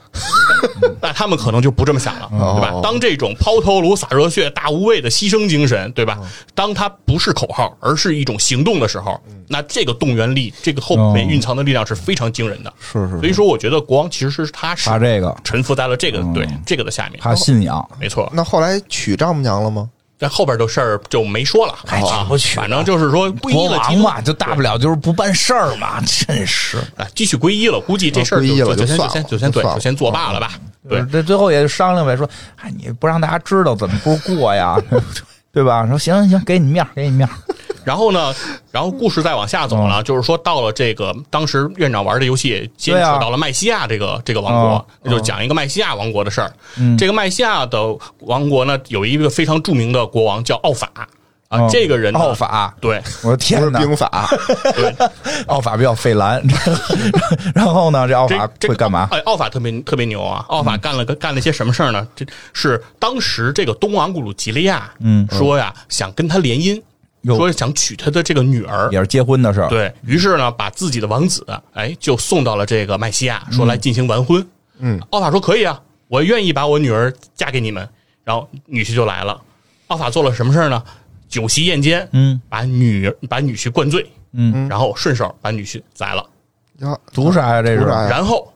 [1.01, 2.81] 那他们可能就不这么想了，对吧哦？
[2.83, 6.19] 当这种抛头颅、洒热血、大无畏的牺牲精神，对吧？
[6.55, 12.73] 当它不是口号，而是一种行动的时候，那这个动员力，这个后面蕴藏的力量是非常惊人的。
[12.81, 17.87] 是是所以说，我觉得国王其实是他是怕这个，臣服在了这个对这个的下面，他信仰。
[17.99, 18.31] 没错。
[18.35, 19.89] 那后来娶丈母娘了吗？
[20.19, 26.79] 这后边的事儿就没说了哎啊不去反正就是说皈依国了基督王嘛，就大不了就是不办事儿嘛， 真是。
[26.97, 30.53] 哎，继续皈依了，估计这事儿就就先就先就先就先作罢了吧。
[30.89, 34.77] 对，这最后也就商量呗，说，哎，你不让大家知道，怎么不过呀？
[35.53, 35.87] 对吧？
[35.87, 37.33] 说行行行，给你面儿，给你面儿。
[37.85, 38.35] 然后呢，
[38.71, 39.89] 然后故事再往下走嗯。
[39.89, 43.15] 了，就是说到了这个当时院长玩的游戏也牵对啊。
[43.15, 46.53] 扯到了麦西亚这个这个王国嗯，那就讲一个麦西亚王国的事儿。
[46.99, 47.79] 这个麦西亚的
[48.21, 51.07] 王国呢，有一个非常著名的国王叫奥法啊
[51.51, 53.01] 嗯，这个人奥法，对。
[53.23, 53.79] 我的不是天哪！
[53.79, 54.29] 兵法，
[55.47, 56.43] 奥法比较费蓝，
[57.55, 59.07] 然后呢，这奥法这这个会干嘛？
[59.13, 60.45] 哎，奥法特别特别牛啊！
[60.49, 62.09] 奥法干了个干了些什么事儿呢？
[62.17, 65.29] 这是当时这个东王古鲁吉利亚，嗯。
[65.31, 66.83] 说呀想跟他联姻，哟
[67.25, 69.69] 说想娶他的这个女儿，也是结婚的事儿。
[69.69, 74.47] 对于是呢，把自己的王子哎就送到了这个麦西亚，说来进行完婚。
[74.79, 77.89] 嗯，奥法说可以啊，我愿意把我女儿嫁给你们。
[78.25, 79.41] 然后女婿就来了，
[79.89, 80.83] 奥法做了什么事儿呢？
[81.29, 86.25] 酒席宴间，嗯，把女把女婿灌醉，嗯，然后顺手把女婿宰了。
[86.79, 87.63] 呀图啥呀？
[87.63, 88.53] 这是然后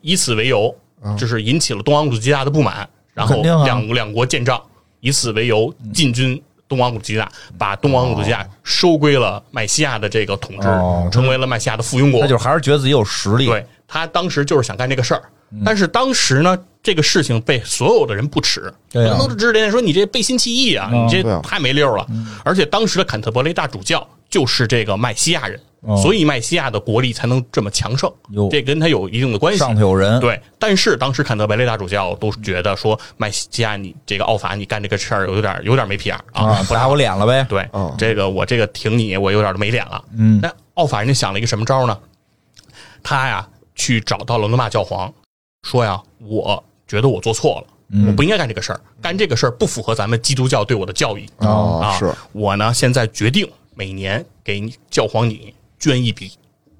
[0.00, 0.74] 以此为由，
[1.18, 4.62] 就是引起了东王古吉大的不满，然后两两国建仗，
[5.00, 6.40] 以此为由进军
[6.74, 12.20] 东王古吉亚，把东王古吉亚收归了麦西亚的这个统治哦，成为了麦西亚的附庸国。
[12.20, 12.26] 他。
[12.26, 13.46] 就还是觉得自己有实力。
[13.46, 15.22] 对他当时就是想干这个事儿，
[15.52, 15.62] 嗯。
[15.64, 19.10] 但是当时呢，这个事情被所有的人不耻，对啊。
[19.10, 22.04] 人都指指点点说你这背信弃义啊，嗯你这太没溜了。
[22.44, 29.58] 而且当时的坎特伯雷大主教就是这个麦西亚人，哦所以麦西亚的国力才能这么强盛哟，这跟他有一定的关系。
[29.58, 30.18] 上头有人。
[30.20, 37.46] 对，但是当时坎特伯雷大主教都觉得说麦西亚你这个奥法你干这个事儿有点有点没屁眼儿啊，不打我脸了呗。
[37.48, 40.04] 对，哦这个我这个挺你，我有点没脸了。
[40.16, 41.98] 嗯那奥法人家想了一个什么招呢？
[43.02, 45.12] 他呀去找到了罗马教皇，
[45.62, 51.46] 说呀，我觉得我做错了，嗯我不应该干这个事儿，干这个事儿不符合咱们基督教对我的教义啊。
[51.46, 56.32] 哦是我呢现在决定每年给你教皇你捐一笔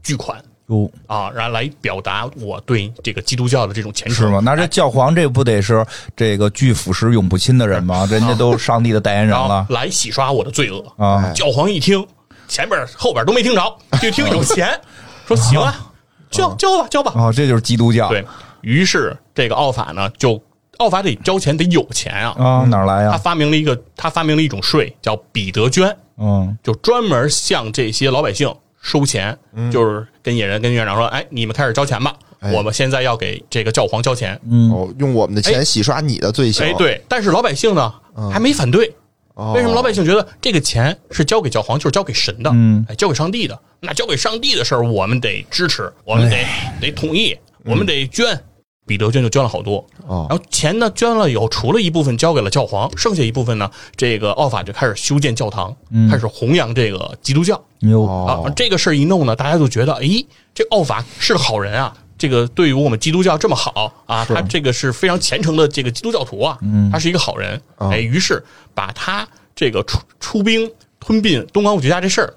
[0.02, 0.42] 巨款。
[0.66, 4.40] 哦，啊，然后来表达我对这个基督教的这种虔诚，是吗？
[4.42, 5.84] 那这教皇这不得是
[6.16, 8.06] 这个拒腐蚀永不侵的人吗？
[8.10, 10.82] 人家都上帝的代言人了来洗刷我的罪恶。
[10.96, 11.30] 啊！
[11.34, 12.02] 教皇一听，
[12.48, 14.80] 前边后边都没听着， 就听有钱，
[15.28, 15.92] 说行啊，
[16.30, 17.12] 交交吧，交吧。
[17.14, 18.08] 啊，这就是基督教。
[18.08, 18.24] 对
[18.62, 20.42] 于是，这个奥法呢，就
[20.78, 22.34] 奥法得交钱，得有钱啊。
[22.38, 23.18] 啊，哪来呀他？
[23.18, 28.50] 发明了一个，他发明了一种税，叫彼得捐，嗯，就专门向这些老百姓
[28.84, 29.36] 收钱，
[29.72, 34.38] 就是跟野人、跟院长说，哎，你们开始交钱吧，哎我们现在要给这个教皇交钱。
[34.70, 36.66] 哦，用我们的钱洗刷你的罪行。
[36.66, 37.92] 哎，对，但是老百姓呢
[38.30, 38.94] 还没反对。
[39.32, 43.58] 哦，为什么老百姓觉得这个钱是交给教皇，就是交给神的，嗯哎，交给上帝的？
[43.80, 46.46] 那交给上帝的事儿，我们得支持，我们得
[46.80, 48.38] 得同意，我们得捐。
[48.86, 50.26] 彼得捐就捐了好多，哦。
[50.28, 55.74] 然后钱呢捐了以后，除了一部分交给了教皇，剩下一部分呢，这个奥法就开始修建教堂，
[56.10, 57.62] 开始弘扬这个基督教。
[57.80, 58.52] 哟，哦啊。
[58.54, 61.96] 这个事儿一弄呢，大家就觉得，诶，这奥法是个好人啊。
[62.16, 66.56] 这个对于我们基督教这么好啊，他这个是非常虔诚的这个基督教徒啊，
[66.92, 70.70] 他是一个好人，哎，于是把他这个出出兵
[71.00, 72.32] 吞并东方五国家这事儿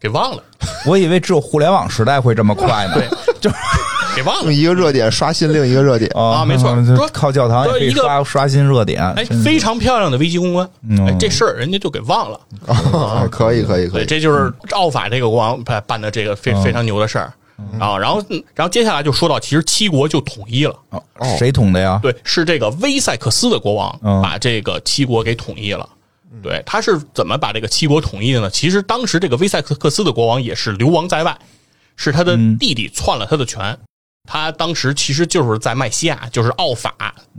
[0.00, 0.42] 给忘了，
[0.84, 2.94] 我以为只有互联网时代会这么快呢。
[2.94, 3.08] 对，
[3.40, 3.56] 就是
[4.16, 4.52] 给忘了。
[4.52, 6.10] 一个热点刷新另一个热点。
[6.14, 9.02] 啊啊没错说靠教堂也可以说一个刷刷新热点。
[9.14, 12.40] 哎，非常漂亮的危机公关，嗯哎，这事儿人家就给忘了。
[12.66, 17.32] 哦 可以可以可，以，这就是奥法这个国王办办的这个非非常牛的事儿
[17.78, 17.96] 啊。
[17.98, 20.74] 然后，嗯然后接下来就说到，其实七国就统一了。
[20.90, 21.02] 哦
[21.38, 21.98] 谁统的呀？
[22.02, 25.88] 对，是这个威塞克斯的国王嗯把这个七国给统一了。
[26.42, 28.48] 对，他是怎么把这个七国统一的呢？
[28.50, 31.36] 其实当时这个威塞克斯的国王也是流亡在外，
[31.96, 33.76] 是他的弟弟篡了他的权。
[34.26, 36.94] 他当时其实就是在麦西亚，就是奥法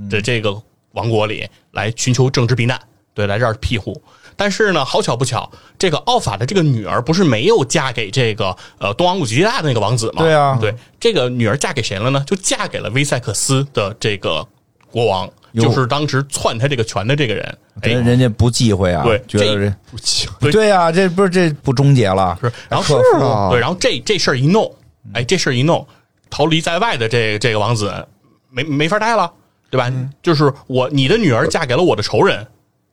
[0.09, 0.61] 的这个
[0.91, 2.79] 王国里来寻求政治避难，
[3.13, 4.01] 对，来这儿庇护。
[4.35, 10.23] 但是呢，好巧不巧，这个奥法的这个女儿不是没有嫁给这个呃东王古吉亚的那个王子吗？
[10.23, 12.23] 对啊对，这个女儿嫁给谁了呢？
[12.25, 14.45] 就嫁给了威塞克斯的这个
[14.89, 17.57] 国王，就是当时篡他这个权的这个人。
[17.81, 22.37] 哎，人人家不忌讳啊，对觉得这不忌讳，对呀，这不是这不终结了？
[22.41, 24.73] 是，然后克服啊对，然后这这事儿一弄，
[25.13, 25.85] 哎，这事儿一弄，
[26.31, 27.93] 逃离在外的这这个王子
[28.49, 29.31] 没没法待了，
[29.69, 29.91] 对吧？
[30.23, 32.47] 就是我你的女儿嫁给了我的仇人，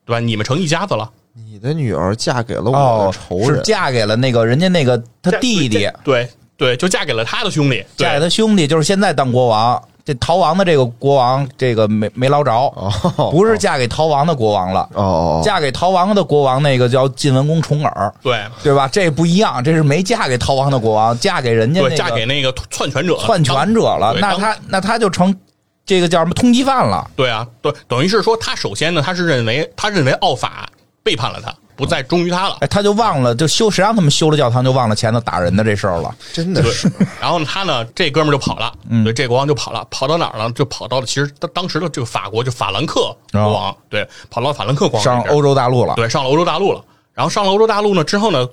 [0.05, 0.20] 对吧？
[0.20, 1.11] 你们成一家子了。
[1.32, 9.82] 你的女儿嫁给了我的哦，仇人，是嫁给了那个人家那个他弟弟，对对，就嫁给了他的兄弟，嫁给他兄弟，就是现在当国王。
[10.09, 18.88] 这逃亡的这个国王，这个没没捞着，哦，不是嫁给逃亡的国王了，哦，嫁给逃亡的国王那个叫晋文公重耳，对对吧？
[18.88, 25.36] 这不一样，这是没嫁给逃亡的国王，嫁给人家那对，个嫁给那个篡权者，篡权者了，那他那他就成
[25.84, 27.06] 这个叫什么通缉犯了。
[27.14, 30.66] 对啊，对，等于是说他首先呢，他是认为他认为奥法
[31.02, 32.58] 背叛了他，不再忠于他了。
[32.60, 36.14] 哎，他就忘了，就修谁让他们修了教堂，就忘了前头打人的这事儿了。
[36.32, 40.50] 真的是， 然后呢，他呢，这哥们儿就跑了，嗯对，这国王就跑了，跑到哪儿了？
[40.50, 46.84] 就跑到了其实当当时的这个法国，就法兰克国王，对，跑到法兰克国王上欧洲大陆了，对，上了欧洲大陆了。
[47.14, 48.46] 然后上了欧洲大陆呢之后呢，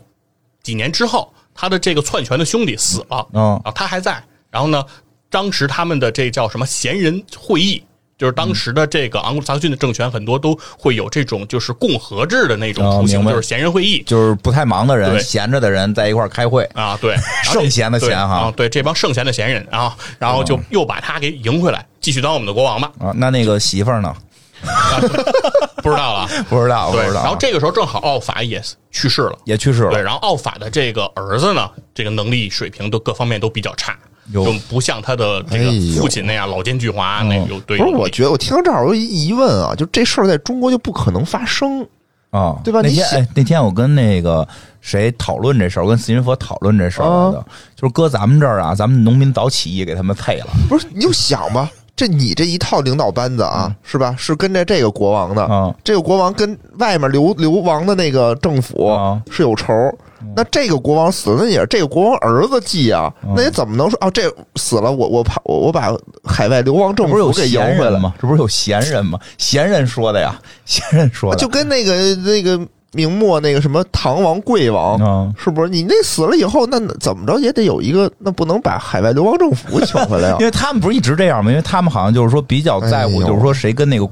[0.64, 4.24] 几年之后，他的这个篡权的兄弟死了，嗯啊，他还在。
[4.50, 4.84] 然后呢，
[5.30, 7.84] 当时他们的这叫什么贤人会议，
[8.18, 14.02] 就是当时的这个昂古鲁萨克逊的政权很多都会有这种就是共和制的那种哦图形，就是闲人会议。
[14.04, 16.64] 就是不太忙的人、对闲着的人在一块儿开会。
[16.74, 22.92] 啊，对， 圣贤的贤哈嗯啊，对，这帮圣贤的贤人啊，然后就又把他给迎回来，继续当我们的国王吧。
[23.00, 24.16] 啊，那那个媳妇儿呢？
[25.84, 27.22] 不知道了， 不知道，不，知道。
[27.22, 28.60] 然后这个时候正好奥法也
[28.92, 30.04] 去世了，也去世了对，了。
[30.04, 33.98] 然后奥法的这个儿子呢，这个能力水平都各方面都比较差，哟
[34.34, 37.78] 就不像他的这个父亲那样老奸巨猾，那个有对。
[37.78, 37.90] 不是？
[37.96, 41.88] 我觉得我听到这儿，我有一疑问啊，就这事儿在中国就不可能发生，
[42.32, 44.48] 啊，对吧那天哎，那天我跟那个
[44.82, 47.46] 谁讨论这事儿，我跟四云佛讨论这事儿来的，
[47.76, 50.48] 就是搁咱们这儿啊，咱们农民早起义给他们配了。
[50.68, 50.88] 不是？
[50.92, 54.16] 你就想吧，这你这一套领导班子啊，是吧？
[54.18, 59.74] 是跟着这个国王的，啊这个国王跟外面流流亡的那个政府啊是有仇。
[60.36, 64.10] 那这个国王死了，那也是这个国王儿子继啊，那也怎么能说哦？
[64.12, 64.24] 这
[64.56, 65.94] 死了，我我怕我我把
[66.24, 68.14] 海外流亡政这不是有府给赢回来吗？
[68.20, 69.20] 这不是有闲人吗？
[69.38, 71.38] 闲人说的呀，闲人说的。
[71.38, 72.60] 就跟那个那个
[72.94, 75.70] 明末那个什么唐王、贵王，嗯是不是？
[75.70, 80.46] 你那死了以后，那怎么着也得有一个，那不能把海外流亡政府 请回来啊因？
[80.46, 81.52] 为他们不是一直这样吗？
[81.52, 84.08] 因为他们好像就是说比较在乎，哎就是说谁跟那个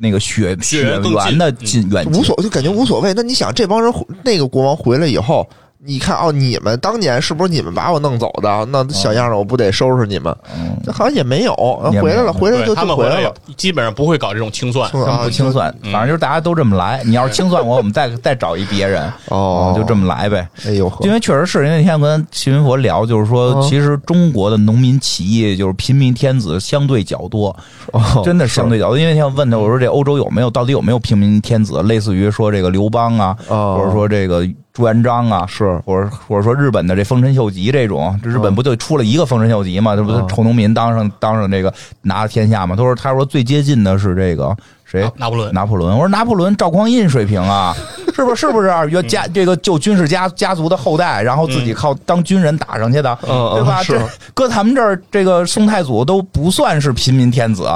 [0.00, 1.02] 那个血血缘
[1.38, 3.12] 的近近远近无所就感觉无所谓。
[3.14, 3.92] 那你想，这帮人
[4.24, 5.48] 那个国王回来以后，
[5.82, 8.66] 你看哦，你们当年是不是你们把我弄走的？
[8.70, 10.34] 那小样儿，我不得收拾你们？
[10.54, 11.54] 嗯这好像也没有，
[12.02, 13.32] 回来了，回来就对他们回来了。
[13.56, 14.90] 基本上不会搞这种清算。
[14.90, 17.02] 啊不清算，反正就是大家都这么来。
[17.04, 20.46] 你要是清算我，我们再 再找一别人，哦就这么来呗。
[20.66, 27.56] 哎呦因，为确实是因为那天我跟齐云佛聊，就是说，嗯其实中国的农民起义就是平民天子相对较多，
[27.92, 28.98] 哦真的是相对较多。
[28.98, 39.96] 因为那天我问他，我说这欧洲有没有到底有没有平民天子，类似于说这个刘邦啊，哦或者说这个朱元璋啊，是或者或者说日本的这丰臣秀吉这种，这日本不就出了一个丰臣秀吉嘛？
[39.96, 42.76] 这不是嗯臭农民当上当上这个拿了天下嘛？
[42.76, 45.10] 他说他说最接近的是这个谁？
[45.16, 45.92] 拿破仑拿破仑。
[45.92, 47.74] 我说拿破仑赵匡胤水平啊，
[48.14, 48.46] 是不是？
[48.46, 53.82] 是不是原家这个就军事家家族的后代，然后自己靠当军人打上去的，嗯对吧？
[53.82, 57.68] 是这搁咱们这儿，这个宋太祖都不算是平民天子。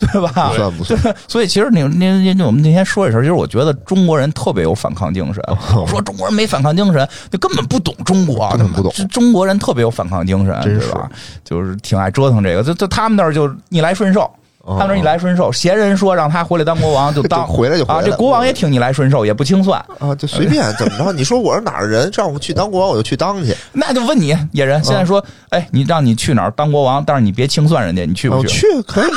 [0.12, 0.50] 对吧？
[0.50, 5.42] 不算不算对，所以其实你你你我们那天说这事儿，其实我觉得中国人特别有反抗精神。
[5.74, 11.10] 我说中国人没反抗精神，就根本不懂中国，根本不懂中国人特别有反抗精神，真是对吧？
[11.44, 14.30] 就是挺爱折腾这个，就就他们那儿就逆来顺受。
[14.70, 19.82] 他们那儿逆来顺受，闲人说让他回来当国王就当 就回来就啊，这国王也挺逆来顺受，也不清算。
[19.98, 21.10] 啊，就随便怎么着？
[21.12, 23.56] 你说我是哪儿人，让我去当国王，我就去当去。
[23.72, 28.60] 那就问你野人，现在说，哎，你让你去哪儿当国王，但是你别清算人家，你去不我去？
[28.60, 29.10] 去可以，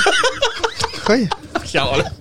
[1.03, 1.27] 可以。
[1.63, 2.11] 漂亮。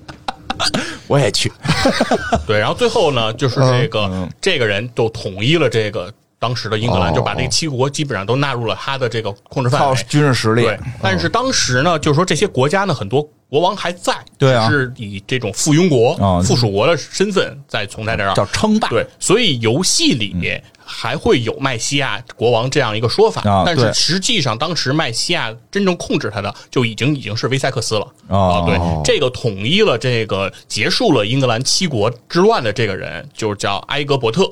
[1.06, 1.50] 我也去。
[2.46, 9.96] 对，然后最后呢，就是这个、嗯这个人就统一了这个当时的英格兰，哦就把这个七国基本上都纳入了他的这个控制范靠围。
[10.08, 18.32] 军事实力，对，但是当时呢，就是说这些国家呢，很多国王还在，对啊是以这种附庸国、哦附属国的身份在存在这儿。
[18.34, 18.88] 叫称霸。
[18.88, 28.06] 对，所以游戏里面还会有麦西亚国王这样一个说法，但是实际上当时麦西亚真正控制他的就已经已经是威塞克斯了。
[28.28, 34.48] 哦啊，对，这个统一了这个结束了英格兰七国之乱的这个人，就是叫埃格伯特。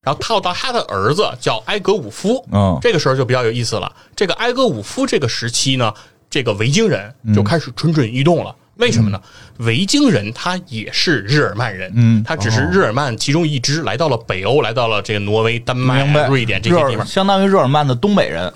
[0.00, 3.92] 然后套到他的儿子叫埃格伍夫，嗯这个时候就比较有意思了。
[4.16, 5.92] 这个埃格伍夫这个时期呢，
[6.30, 8.54] 这个维京人就开始蠢蠢欲动了。
[8.76, 9.20] 为什么呢？
[9.58, 18.52] 维京人他也是日耳曼人，嗯他只是日耳曼其中一支，来到了北欧，来到了这个挪威、丹麦？、瑞典这些地方，相当于日耳曼的东北人，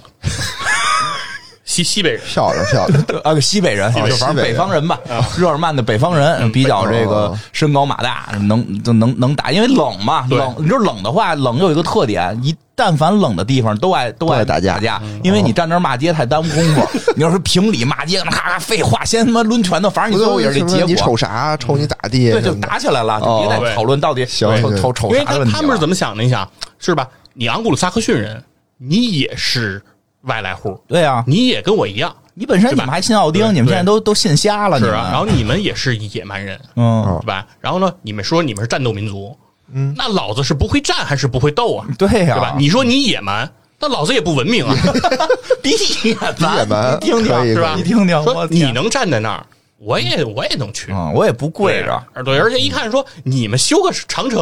[1.72, 2.20] 西西北人。
[2.26, 4.98] 漂亮漂亮，啊，西北人， 就反正北方人吧，
[5.38, 16.88] 日耳曼的北方人比较这个哦身高马大，能就能能打，因为冷嘛，冷，你知道冷的话，冷有一个特点，一但凡冷的地方都爱都爱打架打架，因为你站那儿骂街太耽误功夫。
[17.16, 21.16] 你要是评理骂街，咔咔废话，先他妈抡拳头，反正你最后也是这结果你瞅。
[21.16, 21.56] 啥？
[21.58, 22.30] 瞅你咋地？
[22.30, 25.58] 对，就打起来了，就别哦再讨论到底行行瞅瞅瞅因为他啥问题了。
[25.60, 26.22] 他们是怎么想的？
[26.22, 26.48] 你想
[26.78, 27.06] 是吧？
[27.34, 28.42] 你昂古鲁萨克逊人，
[28.78, 29.82] 你也是
[30.22, 35.08] 外来户，对啊，你也跟我一样，你本身你们还信奥丁，你们现在都都信瞎了，是啊。
[35.10, 37.46] 然后你们也是野蛮人，嗯，对吧？
[37.60, 39.36] 然后呢，你们说你们是战斗民族，
[39.72, 41.86] 嗯，那老子是不会战还是不会斗啊？
[41.98, 42.54] 对呀，对吧？
[42.58, 44.74] 你说你野蛮，那老子也不文明啊，
[45.62, 45.70] 比
[46.04, 47.74] 野蛮， 野蛮你听听是吧？
[47.76, 49.46] 你听听，说你能站在那儿，
[49.78, 54.40] 我也我也能去，嗯，我也不跪着，对，对，而且一看说你们修个长城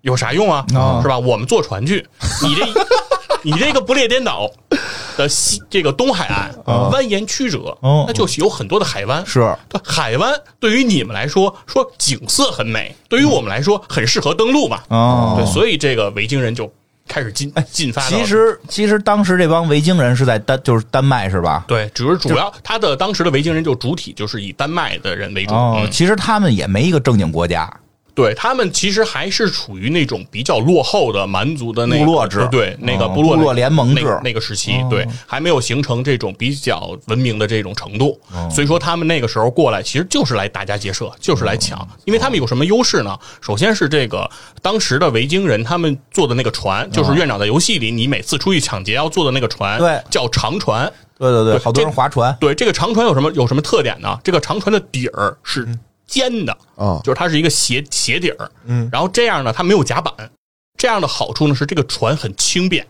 [0.00, 0.64] 有啥用啊？
[0.74, 1.18] 啊是吧？
[1.18, 2.06] 我们坐船去，
[2.42, 2.64] 你这
[3.42, 4.50] 你这个不列颠岛
[5.16, 9.24] 的西这个东海岸蜿蜒曲折，哦那就有很多的海湾。
[9.26, 14.80] 是对海湾对于你们来说，说景色很美，对于我们来说很适合登陆嘛。
[14.88, 16.70] 哦对，所以这个维京人就
[17.08, 18.08] 开始进进发到。
[18.08, 21.64] 其实其实当时这帮维京人是在丹就是丹麦是吧？
[21.66, 25.54] 对，只是主要他的当时的维京人就主体就是以丹麦的人为主。
[25.54, 27.68] 哦，嗯其实他们也没一个正经国家，
[28.20, 32.46] 对他们其实还是处于那种比较落后的蛮族的那个部落制。
[32.50, 34.04] 对那个哦部落部落联盟制。
[34.04, 43.18] 那那个时期，对还没有形成这种比较文明的这种程度，所以说他们那个时候过来其实就是来打家劫舍，就是来抢，因为他们有什么优势呢？
[43.40, 44.28] 首先是这个
[44.60, 50.00] 当时的维京人他们坐的那个船，就是院长在游戏里你每次出去抢劫要坐的那个船，对。
[50.10, 50.92] 叫长船。
[51.18, 54.18] 对对对，对好多人这划船，对，这个长船有什么有什么特点呢？
[54.24, 55.68] 这个长船的底儿是
[56.10, 60.12] 尖的，哦就是它是一个斜斜底儿，嗯，然后这样呢，它没有甲板，
[60.76, 62.84] 这样的好处呢是这个船很轻便，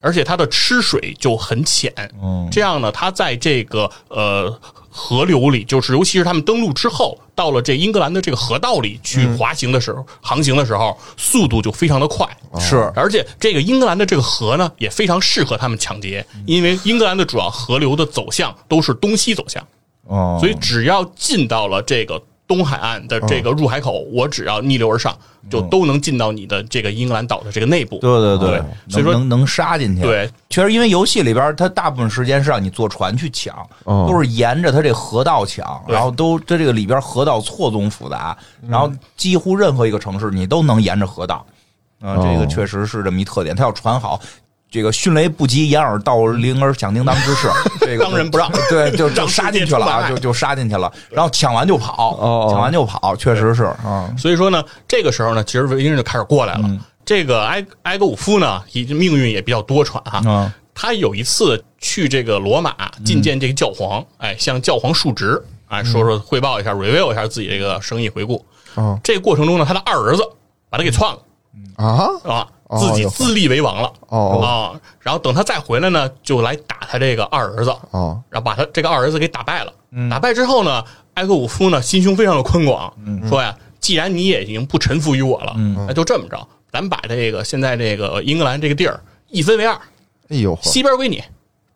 [0.00, 1.92] 而且它的吃水就很浅，
[2.22, 2.48] 嗯。
[2.52, 12.26] 这样呢，它在这个呃河流里，就是尤其是他们登陆之后，到了这英格兰的这个河道里去滑行的时候，航行的时候，速度就非常的快，
[12.58, 12.92] 是。
[12.96, 19.64] 而且这个英格兰的这个河呢，也非常适合他们抢劫，因为英格兰的主要河流的走向都是东西走向，
[20.08, 25.16] 哦，所以只要进到了这个东海岸的这个入海口，我只要逆流而上，
[25.48, 27.98] 就都能进到你的这个英格兰岛的这个内部。
[27.98, 38.36] 对对对所以说能能能杀进去，对，确实因为游戏里边它大部分时间是让你坐船去抢，哦都是沿着它这河道抢，然后都它这个里边河道错综复杂，
[38.68, 41.46] 然后几乎任何一个城市你都能沿着河道，
[42.00, 42.46] 啊，这个哦。
[42.46, 44.20] 确实是这么一特点，它要船好。
[44.70, 47.48] 这个迅雷不及掩耳盗铃而响叮当之势，
[47.80, 48.50] 这个当仁不让。
[48.70, 56.70] 对，就就杀进去了啊，就就杀进去了，然后抢完就跑，哦抢完就跑，确实是啊，所以说呢，这个时候呢，其实维京人就开始过来了。
[57.04, 60.22] 这个埃埃格伍夫呢，已经命运也比较多舛哈。
[60.24, 60.52] 嗯。
[60.72, 68.44] 他有一次去这个罗马觐见这个教皇，哎，向教皇述职，哎，说说汇报一下，review 一下自己这个生意回顾。
[68.76, 68.98] 哦。
[69.02, 70.22] 这个过程中呢，他的二儿子
[70.70, 71.18] 把他给篡了。
[71.76, 72.06] 啊？
[72.24, 72.46] 啊，
[72.78, 74.80] 自己自立为王了哦啊。
[75.00, 79.72] 然后等他再回来呢，就来打他这个二儿子，哦然后把他这个二儿子给打败了。
[79.92, 82.92] 嗯打败之后呢，埃克伍夫呢心胸非常的宽广，
[83.28, 89.74] 说呀，既然你也已经不臣服于我了，嗯那就这么着，咱们把这个现在这个英格兰这个地儿一分为二，
[90.28, 91.20] 哎呦西边归你，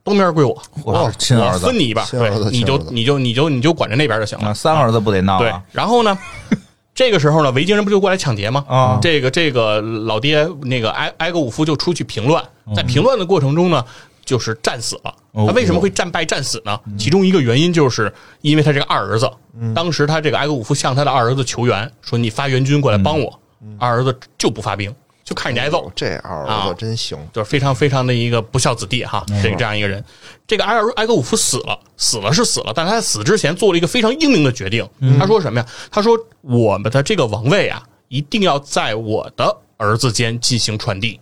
[0.05, 4.55] 东边归我，我是亲我儿子分你一半，对，你就你就你就你就管着那边就行啊，了。
[4.55, 6.16] 三儿子不得闹对啊，，然后呢？
[6.95, 8.64] 这个时候呢，维京人不就过来抢劫吗？
[8.68, 8.99] 啊。
[9.03, 12.42] 这个这个老爹那个埃埃格伍夫就出去平乱，
[12.74, 13.84] 在嗯平乱的过程中呢，
[14.24, 15.12] 就是战死了。
[15.32, 15.45] 哦。
[15.49, 16.78] 他为什么会战败战死呢？
[16.97, 19.28] 其中一个原因就是因为他这个二儿子，
[19.59, 19.74] 嗯。
[19.74, 23.76] 当时他这个埃格伍夫向他的二儿子求援，说你发援军过来帮我，嗯。
[23.80, 30.04] 二儿子就不发兵，就看着你挨揍哦，这二啊儿子真行就是非常非常的一个不孝子弟哈，嗯这个这样一个人。
[30.46, 34.86] 这个埃尔埃格伍夫死了，死了是死了，但他在死之前做了一个非常英明的决定。
[35.00, 35.66] 嗯他说什么呀？
[35.90, 41.18] 他说我们的这个王位啊，一定要在我的儿子间进行传递，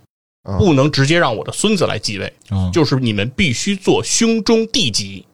[0.48, 2.32] 嗯不能直接让我的孙子来继位。
[2.50, 5.24] 嗯就是你们必须做兄终弟及，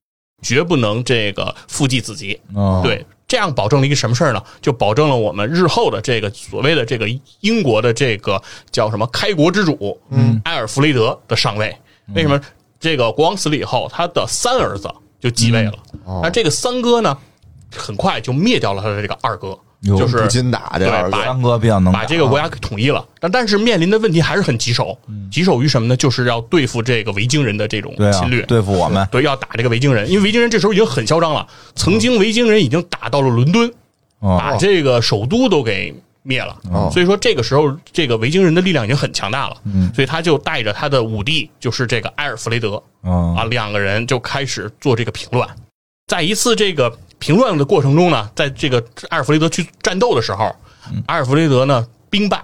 [0.43, 2.39] 绝不能这个父继子继。
[2.55, 4.43] 嗯，对，这样保证了一个什么事儿呢？
[4.61, 7.07] 就保证了我们日后的这个所谓的这个
[7.41, 11.77] 英国的这个叫什么开国之主，嗯，埃尔弗雷德的上位。
[12.15, 12.41] 为什么？
[12.81, 14.89] 这个国王死了以后，他的三儿子
[15.21, 15.75] 就继位了。
[16.05, 17.19] 哦那这个三哥呢，
[17.75, 20.79] 很快就灭掉了他的这个二哥，哟就是金打
[21.11, 23.05] 把三哥比较能把这个国家给统一了。
[23.21, 24.99] 但但是面临的问题还是很棘手，
[25.31, 25.97] 棘手于什么呢？
[25.97, 31.47] 就是要对付这个维京人的这种侵略，对付我们，对，要打这个维京人，因为维京人这时候已经很嚣张了。
[31.77, 33.73] 曾经维京人已经打到了伦敦，
[34.21, 36.57] 把哦这个首都都给灭了。
[36.73, 39.57] 哦所以说这个时候，这个维京人的力量已经很强大了。
[39.95, 45.49] 所以他就带着他的五弟，就是这个埃尔弗雷德嗯啊，两个人就开始做这个平乱。
[46.09, 50.53] 在一次这个平乱的过程中呢，在这个阿尔弗雷德去战斗的时候，
[51.07, 52.43] 阿尔弗雷德呢兵败，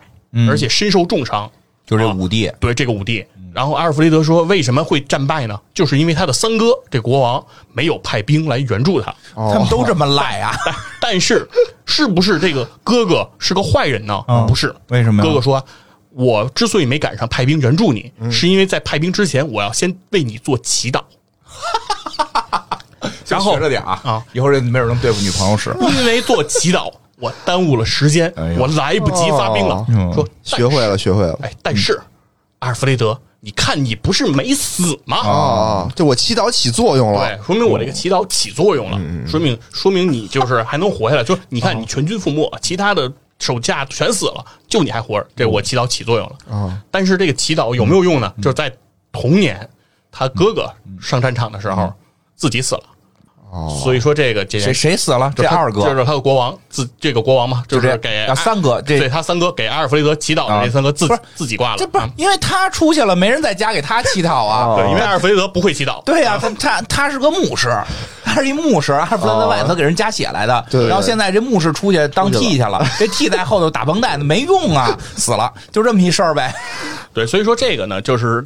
[0.48, 1.50] 而且身受重伤。
[1.86, 3.24] 就这啊五帝，对这个五帝。
[3.52, 5.60] 然后阿尔弗雷德说，为什么会战败呢？
[5.72, 9.14] 就是因为他的三哥这国王没有派兵来援助他。
[9.34, 10.52] 他们都这么赖啊？
[11.00, 11.48] 但但是，
[11.86, 14.24] 是不是这个哥哥是个坏人呢？
[14.26, 15.64] 嗯不是，为什么呀哥哥说，
[16.10, 21.00] 我之所以没赶上派兵援助你，是因为在派兵之前，我要先为你做祈祷。
[23.34, 25.74] 然后学着点啊啊，以后这没准能对付女朋友使。
[25.80, 31.38] 因为做祈祷， 我耽误了时间哎，呦我来不及发兵了说学会了，学会了。
[31.42, 32.00] 哎，但是
[32.60, 35.18] 阿尔弗雷德，你看你不是没死吗？
[35.18, 41.22] 啊，就我祈祷起作用了对，说明我这个祈祷起作用了，说明说明你就是还能活下来。
[41.22, 46.56] 就是你看，你全军覆没，其他的手下全死了，就你还活着，这我祈祷起作用了。
[46.56, 48.32] 啊，但是这个祈祷有没有用呢？
[48.38, 48.72] 就是在
[49.12, 49.68] 同年，
[50.10, 50.68] 他哥哥
[51.00, 51.92] 上战场的时候
[52.34, 52.82] 自己死了，
[53.54, 55.32] 哦，所以说这个这谁谁死了？
[55.36, 64.66] 这二哥就是他的国王自这个国王嘛，就是给啊三哥这对他三哥给阿尔弗雷德祈祷的啊这三哥自自己挂了，这不是啊因为他出去了，没人在家给他祈祷啊。
[64.66, 67.72] 哦对，因为阿尔弗雷德不会祈祷，对呀、他他他是个牧师，
[68.24, 70.66] 他是一牧师，阿尔弗雷德外头给人加血来的。
[70.68, 76.52] 对对然后现在这牧师出去当替去了，这替在后头打绷带，没用啊，死了，就这么一事儿呗。
[77.12, 78.44] 对，所以说这个呢，就是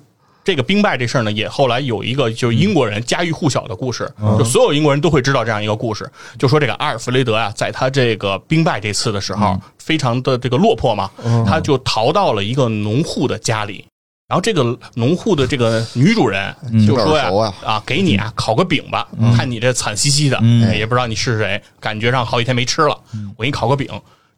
[0.48, 11.10] 这个兵败这事儿呢，也后来有一个就是英国人家喻户晓的故事，就所有英国人都会知道这样一个故事，就说这个阿尔弗雷德啊，在他这个兵败这次的时候，非常的这个落魄嘛，
[11.46, 13.84] 他就逃到了一个农户的家里。
[14.26, 16.54] 然后这个农户的这个女主人
[16.86, 17.74] 就说呀啊。
[17.74, 22.98] 啊，给你啊烤个饼吧，看你这惨兮兮的，哎也不知道你是谁，感觉上好几天没吃了，
[23.36, 23.86] 我给你烤个饼。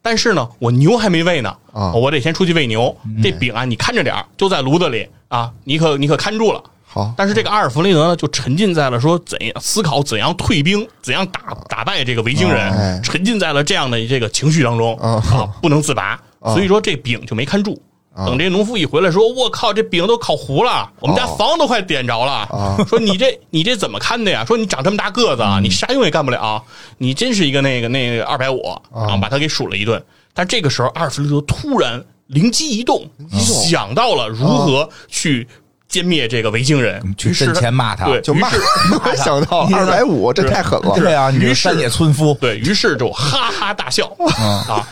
[0.01, 2.95] 但是呢，我牛还没喂呢，啊我得先出去喂牛。
[3.21, 6.63] 这饼啊，你看着点儿就在炉子里啊，你可你可看住了。
[6.83, 16.19] 好，但是这个阿尔弗雷德呢，就沉浸在了说怎样思考怎样退兵，怎样打打败这个维京哎人，沉浸在了这样的这个情绪当中啊啊，不能自拔。
[16.43, 17.79] 所以说这饼就没看住。
[18.13, 22.31] 等这农夫一回来说：“我靠，这饼都烤糊了，我们家哦房都快点着了。
[22.31, 22.75] 啊。
[22.87, 24.43] 说你这你这怎么看的呀？
[24.43, 26.61] 说你长这么大个子啊，你啥用也干不了，
[26.97, 30.03] 你真是一个那个那个二百五啊，把他给数了一顿。
[30.33, 35.47] 但这个时候，阿尔弗雷德突然灵机一动，想到了如何去
[35.89, 38.05] 歼灭这个维京人，嗯去于是阵前骂他。
[38.05, 40.93] 对，就骂没 想到二百五，这太狠了。
[40.95, 44.13] 对啊，你这于是山野村夫，对于是就哈哈大笑。
[44.19, 44.87] 嗯啊。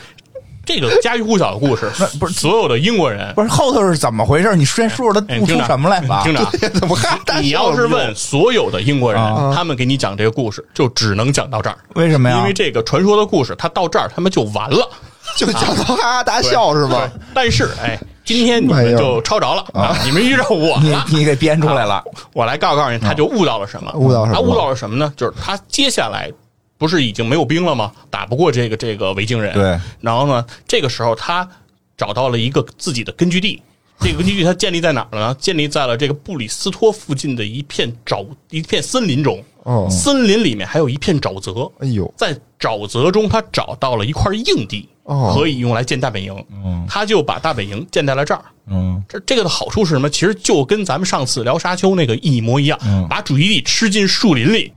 [0.69, 1.89] 这个家喻户晓的故事，
[2.19, 4.55] 不是所有的英国人不是后头是怎么回事？
[4.55, 6.21] 你先说说他悟出什么来吧？
[6.23, 6.95] 听着 啊，怎么？
[7.41, 11.77] 你要是问所有的英国人啊，他们给你讲这个故事，就只能讲到这儿。
[11.95, 12.37] 为什么呀？
[12.37, 14.87] 因为这个传说的故事，他到这儿他们就完了，
[15.35, 17.09] 就讲到哈哈大笑是吗？
[17.33, 19.97] 但是，哎，今天你们就抄着了啊！
[20.05, 22.03] 你们遇着我你了，你给编出来了，
[22.33, 23.91] 我来告告诉你，他就悟到了什么？
[23.95, 25.11] 悟到什么他悟到了什么呢？
[25.17, 26.31] 就是他接下来
[26.79, 27.91] 不是已经没有兵了吗？
[28.09, 29.53] 打不过这个这个维京人。
[29.53, 29.79] 对。
[30.01, 31.47] 然后呢，这个时候他
[31.95, 33.61] 找到了一个自己的根据地。
[34.01, 35.35] 这个根据地它建立在哪儿了呢？
[35.41, 39.43] 建立在了这个布里斯托附近的一片沼一片森林中。
[39.63, 41.69] 哦森林里面还有一片沼泽。
[41.79, 46.33] 哎呦，在沼泽中，他找到了一块硬地，哦可以用来建大本营。
[46.63, 48.41] 嗯他就把大本营建在了这儿。
[48.67, 50.09] 嗯这这个的好处是什么？
[50.09, 54.71] 其实就跟咱们上次聊沙丘那个一模一样，嗯把主基地吃进树林里。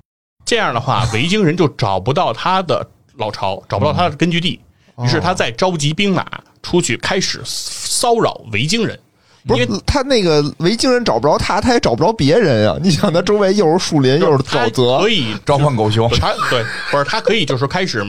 [0.44, 2.86] 这样的话，维京人就找不到他的
[3.16, 4.60] 老巢，找不到他的根据地。
[5.02, 6.26] 于是他再召集兵马
[6.62, 8.98] 出去，开始骚扰维京人。
[9.44, 12.76] 因为不是他那个维京人找不着他，他也找不着别人呀。
[12.82, 18.04] 你想，他周围又是树林，又是沼泽可，以召唤狗熊，他对，不是他可以就是开始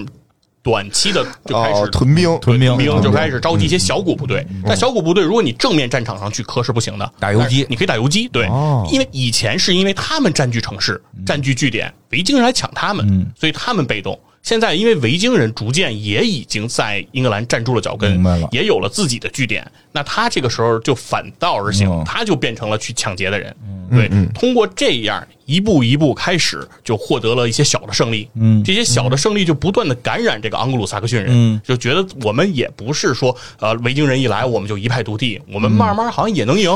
[0.64, 4.47] 短期的就开哦始，屯兵，屯兵兵就开始召嗯集一些小股部队。
[4.66, 7.68] 但小股部队，如果你正面战场上去磕是不行的，打游击。
[7.70, 8.30] 你可以打游击。
[8.30, 8.47] 对。
[8.47, 14.18] 哦，因为以前是因为他们占据城市、占据据点，维京人来抢他们嗯，所以他们被动。
[14.44, 23.56] 现在因为维京人逐渐也已经在英格兰站住了脚跟明白了，也有了自己的据点，那他这个时候就反道而行嗯，他就变成了去抢劫的人。
[23.89, 28.28] 对，通过这样一步一步开始，就获得了一些小的胜利。
[28.36, 36.70] 嗯这些小的胜利就不断的感染这个盎格鲁撒克逊人，嗯就觉得我们也不是说呃维京人一来我们就一派独地，我们慢慢好像也能赢。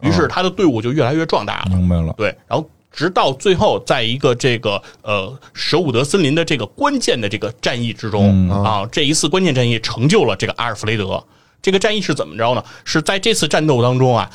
[0.00, 1.76] 于是他的队伍就越来越壮大了。
[1.76, 2.12] 明白了。
[2.18, 11.22] 对，然后直到最后，在一个这个呃舍伍德森林的这个关键的这个战役之中、啊，这一次关键战役成就了这个阿尔弗雷德。
[11.60, 12.64] 这个战役是怎么着呢？
[12.84, 14.30] 是在这次战斗当中啊，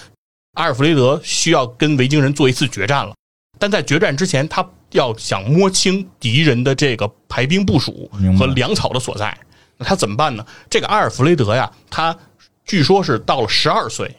[0.55, 3.13] 阿尔弗雷德需要跟维京人做一次决战了。
[3.57, 9.37] 但在决战之前，他要想摸清敌人的这个排兵部署和粮草的所在，
[9.77, 10.45] 那他怎么办呢？
[10.69, 12.17] 这个阿尔弗雷德呀，他
[12.65, 14.13] 据说是到了十二岁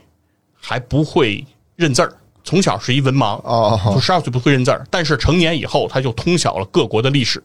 [0.59, 1.45] 还不会
[1.77, 2.15] 认字儿，
[2.45, 7.43] 从小是一文盲，哦就十二岁不会认字儿，但是成年以后他就通晓了各国的历史，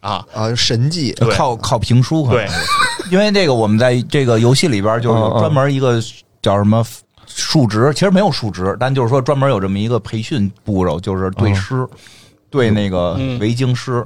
[0.00, 1.28] 啊，啊，神迹，对。
[1.34, 2.46] 靠靠评书可能。
[2.46, 2.48] 对，
[3.10, 6.00] 因为这个我们在这个游戏里边就有嗯嗯专门一个
[6.40, 6.84] 叫什么
[7.26, 11.86] 数值，其实没有数值，但就是说专门有这么一个培训步骤，就是对诗，
[12.50, 13.38] 对那个嗯。
[13.38, 14.04] 维京诗，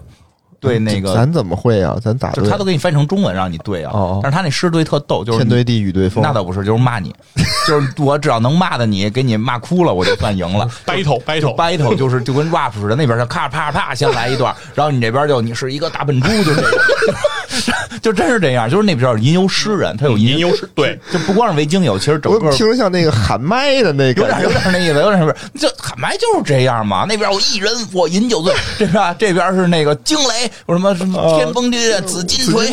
[0.62, 1.12] 对那个。
[1.12, 1.98] 咱怎么会啊？
[2.02, 3.92] 咱咋他都给你翻成中文让你对啊，
[4.22, 6.22] 但是他那诗对特逗，就是天对地，雨对风。
[6.22, 7.14] 那倒不是，就是骂你，
[7.68, 10.66] 就是我只要能骂的你，给你骂哭了，我就算赢了。
[10.86, 16.78] battle battle，battle 就是就跟 rap 似的，那边就咔啪啪先来一段，然后你这边就你是一个大笨猪，就这个，
[18.02, 25.34] 就真是这样，就是那边有吟游诗人，他有吟吟游诗对，就不光是维京有，其实整个听着像那个喊麦的那个有点，有点那意思，有点什么？
[25.58, 27.04] 这喊麦就是这样嘛。
[27.08, 29.14] 那边我一人我饮酒醉，这是吧？
[29.14, 32.68] 这边是那个惊雷，什么什么天崩地裂，紫金锤，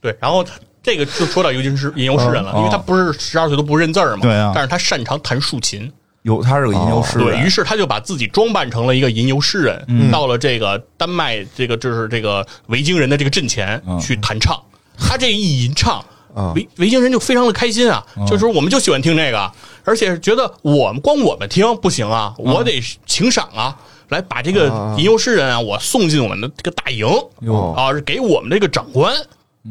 [0.00, 5.90] 对，然后他这个就说到尤金诗吟游诗人了，因为他不是十二岁都不认字儿嘛，对啊但是他擅长弹竖琴，
[6.22, 14.60] 有他是个吟游诗人，对于是他就把自己装扮成了一个吟游诗人，到了这个丹麦这个就是这个维京人的这个阵前去弹唱，
[14.98, 16.04] 他这一吟唱。
[16.32, 19.50] 啊维维京人就非常的开心啊，就是说我们就喜欢听这个，
[19.84, 23.76] 而且觉得我们光我们听不行啊，我得请赏啊，
[24.10, 27.04] 来把这个吟游诗人啊，我送进我们的这个大营
[27.40, 27.74] 哟。
[27.76, 29.12] 啊，是给我们这个长官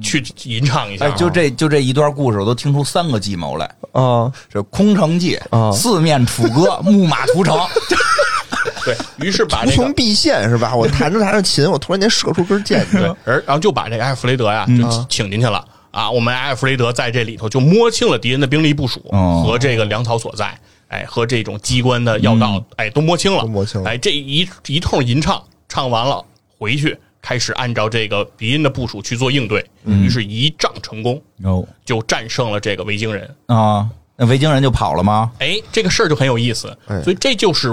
[0.02, 3.66] 去吟唱一下哎，，就这就这一段故事，我都听出三个计谋来。
[3.92, 5.72] 啊，这空城计啊。
[5.72, 7.58] 四面楚歌， 木马屠城。
[8.86, 10.76] 对于是把无这个穷必现是吧？
[10.76, 15.66] 我弹着弹着琴，我突然间射出根 箭去对，而然后就把这个艾弗雷德呀就请进去了。
[15.92, 16.10] 啊。
[16.10, 19.44] 我们艾弗雷德在这里头就摸清了敌人的兵力部署哦。
[19.46, 23.90] 和这个粮草所在，哎，和这种机关的要道，哎，都摸清了，都摸清了。
[23.90, 26.24] 哎，这一一通吟唱唱完了，
[26.58, 33.30] 回去开始按照这个敌人的部署去做应对，于是一仗成功，哦就战胜了这个维京人。
[33.48, 35.32] 啊，那维京人就跑了吗？
[35.40, 37.70] 哎，这个事儿就很有意思，哎所以这就是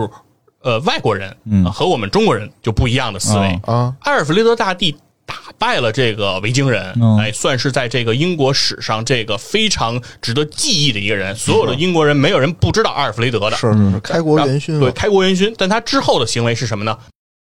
[0.62, 1.34] 呃外国人
[1.72, 3.60] 和我们中国人就不一样的思维。
[3.64, 11.34] 啊阿尔弗雷德大帝打败了这个维京人，嗯哎，算是在这个英国史上这个非常值得记忆的一个人。
[11.34, 15.54] 所有的英国人没有人不知道阿尔弗雷德的，是是是，开国元勋对，开国元勋。
[15.56, 16.96] 但他之后的行为是什么呢？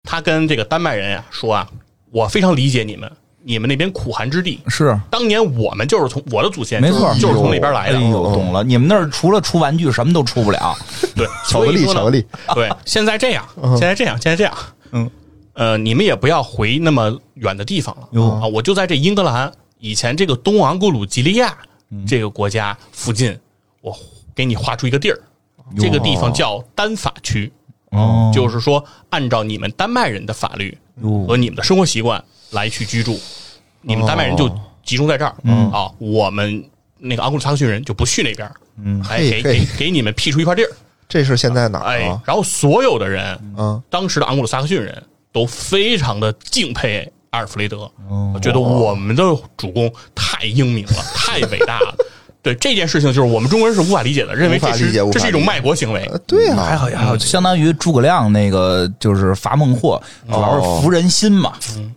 [0.03, 1.67] 他跟这个丹麦人呀、说啊，
[2.11, 3.11] 我非常理解你们，
[3.43, 4.59] 你们那边苦寒之地。
[4.67, 7.13] 是，当年我们就是从我的祖先，没错。
[7.15, 7.97] 就是从那边来的。
[7.97, 10.75] 哎呦，懂了，你们那儿除了出玩具，什么都出不了。
[11.15, 13.47] 对，巧克力巧克力， 对，现在这样，
[13.77, 14.53] 现在这样，现在这样，
[14.91, 15.09] 嗯，
[15.53, 18.21] 呃，你们也不要回那么远的地方了。
[18.41, 18.47] 啊！
[18.47, 21.57] 我就在这英格兰以前这个东昂格鲁吉利亚
[21.89, 22.05] 嗯。
[22.05, 23.37] 这个国家附近，
[23.81, 23.97] 我
[24.35, 25.19] 给你划出一个地儿，
[25.79, 27.51] 这个地方叫丹法区，
[27.91, 28.31] 哦。
[28.33, 31.25] 就是说按照你们丹麦人的法律哟。
[31.27, 33.19] 和你们的生活习惯来去居住，
[33.81, 34.49] 你们丹麦人就
[34.83, 35.35] 集中在这儿。
[35.71, 36.63] 啊，我们
[36.97, 38.51] 那个昂格鲁萨克逊人就不去那边，
[38.83, 40.69] 嗯，哎，给给给你们辟出一块地儿。
[41.07, 47.91] 这是现在哪儿哎啊？，然后所有的人，嗯，当时的昂古鲁萨克逊人都非常的敬佩阿尔弗雷德，
[48.41, 49.23] 觉得我们的
[49.57, 51.95] 主公太英明了，太伟大了。
[52.43, 56.03] 对这件事情，就是我们中国人是无法理解的，认为这是无法理解这是一种卖国行为。
[56.11, 61.53] 呃对啊，还好还好，相当于诸葛亮那个就是伐孟获，主要是服人心嘛，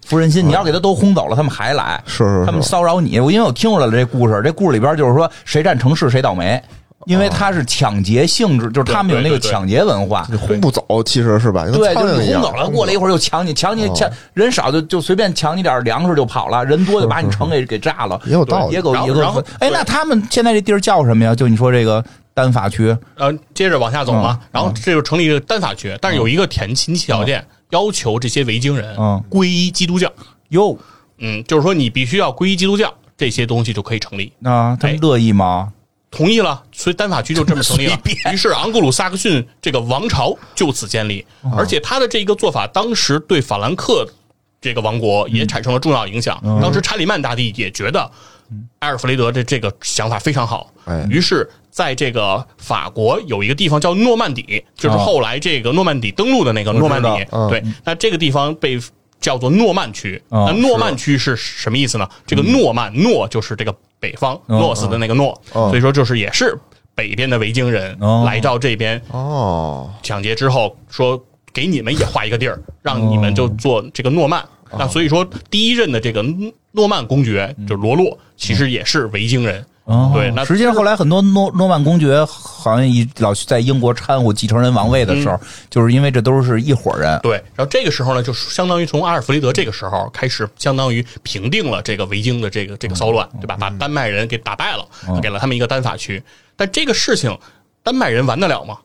[0.06, 0.46] 服人心。
[0.46, 3.18] 你要给他都轰走了，他们还来，是是他们，骚扰你。
[3.18, 6.62] 我因为我听出来了这故事，这故事里边就是说谁占城市谁倒霉，
[7.06, 10.26] 因为他是抢劫性质，就是他们有那个抢劫文化。
[10.30, 11.64] 你轰不走，其实是吧？
[11.66, 19.42] 对，就是轰走了，过了一会儿又抢你，抢你抢人少就就随便抢你点粮食就跑了，人多就把你城给给炸了，也有道理野狗然后。
[19.60, 21.34] 哎，那他们现在这地儿叫什么呀？
[21.34, 30.10] 就你说这个单法区，呃，接着往下走嘛，然后这就成立一个单法区，但是有一个前前提条件，要求这些维京人嗯皈依基督教。
[30.48, 30.76] 哟，
[31.18, 34.32] 嗯，就是说你必须要皈依基督教，这些东西就可以成立。
[34.38, 35.72] 那他们哎乐意吗？
[36.14, 37.98] 同意了，所以丹法区就 这么成立了。
[38.32, 41.24] 于是昂格鲁萨克逊这个王朝就此建立，
[41.56, 44.06] 而且他的这一个做法，当时对法兰克
[44.60, 46.40] 这个王国也产生了重要影响。
[46.62, 48.10] 当时查理曼大帝也觉得
[48.78, 57.08] 埃尔弗雷德的这个想法非常好哎，于是在这个法国有一个地方叫诺曼底，就是后来这个诺曼底登陆的那个诺曼底。
[57.50, 58.78] 对，那这个地方被。
[59.24, 62.06] 叫做诺曼区，哦那诺曼区是什么意思呢？
[62.26, 65.70] 这个诺曼诺就是这个北方哦诺斯的那个诺，哦。
[65.70, 66.54] 所以说就是也是
[66.94, 68.22] 北边的维京人哦。
[68.26, 71.18] 来到这边哦，抢劫之后，说
[71.54, 74.44] 给你们也划一个地儿，让你们就做这个诺曼。
[74.76, 76.22] 那所以说，第一任的这个
[76.72, 79.64] 诺曼公爵就罗洛，其实也是维京人。
[79.84, 85.38] 哦对那实际上后来很多诺诺曼公爵好像一老去在英国掺和继承人王位的时候，
[85.68, 87.20] 就是因为这都是一伙人。
[87.22, 93.56] 对，然后这个时候呢，就是相当于从阿尔弗雷德这个时候开始，相当于平定了这个维京的这个这个骚乱，对吧？
[93.60, 94.86] 把丹麦人给打败了，
[95.20, 96.22] 给了他们一个单法区。
[96.56, 97.36] 但这个事情，
[97.82, 98.78] 丹麦人完得了吗？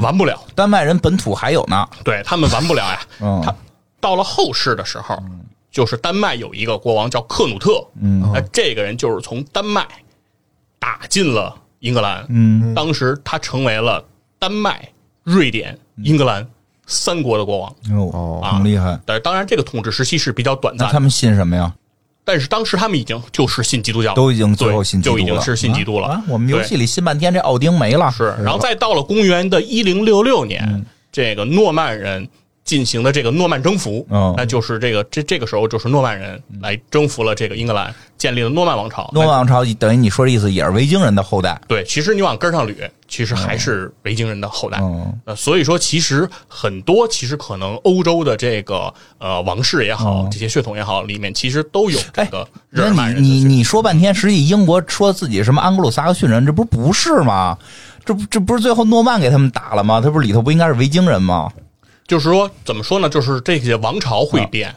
[0.00, 3.00] 完不了，丹麦人本土还有呢，对他们完不了呀。
[3.20, 3.52] 嗯他
[4.00, 5.20] 到了后世的时候，
[5.72, 9.84] 就是丹麦有一个国王叫克努特，嗯，那这个人就是从丹麦
[10.78, 14.04] 打进了英格兰，嗯，当时他成为了
[14.38, 14.88] 丹麦、
[15.24, 16.46] 瑞典、英格兰
[16.86, 17.74] 三国的国王。
[17.92, 18.98] 哦啊挺厉害。
[19.04, 21.72] 但是当然，这个统治时期是比较短暂的，那他们信什么呀？
[22.24, 26.08] 但是当时他们已经就是信基督教了，都已经最后信基督了，就已经是信基督了。
[26.08, 26.22] 啊！
[26.28, 28.10] 我们游戏里信半天，这奥丁没了。
[28.10, 32.28] 是，然后再到了公元的一零六六年，嗯这个诺曼人
[32.68, 39.10] 进行的这个诺曼征服，嗯那就是这个这这个时候就是诺曼人来征服了这个英格兰，建立了诺曼王朝。
[39.14, 41.58] 诺曼王朝等于你说的意思也是维京人的后代。
[41.66, 42.74] 对，其实你往根上捋，
[43.08, 44.78] 其实还是维京人的后代。
[44.82, 57.56] 嗯呃，所以说其实很多，其实可能欧洲的这个呃王室也好，嗯这些血统也好，里面其实都有这哎个，日耳曼你你人的血统你说半天，实际英国说自己什么安格鲁萨克逊人，这不是不是吗？
[58.04, 60.02] 这不这不是最后诺曼给他们打了吗？
[60.02, 61.50] 他不是里头不应该是维京人吗？
[62.08, 63.08] 就是说怎么说呢？
[63.08, 64.74] 就是这些王朝会变。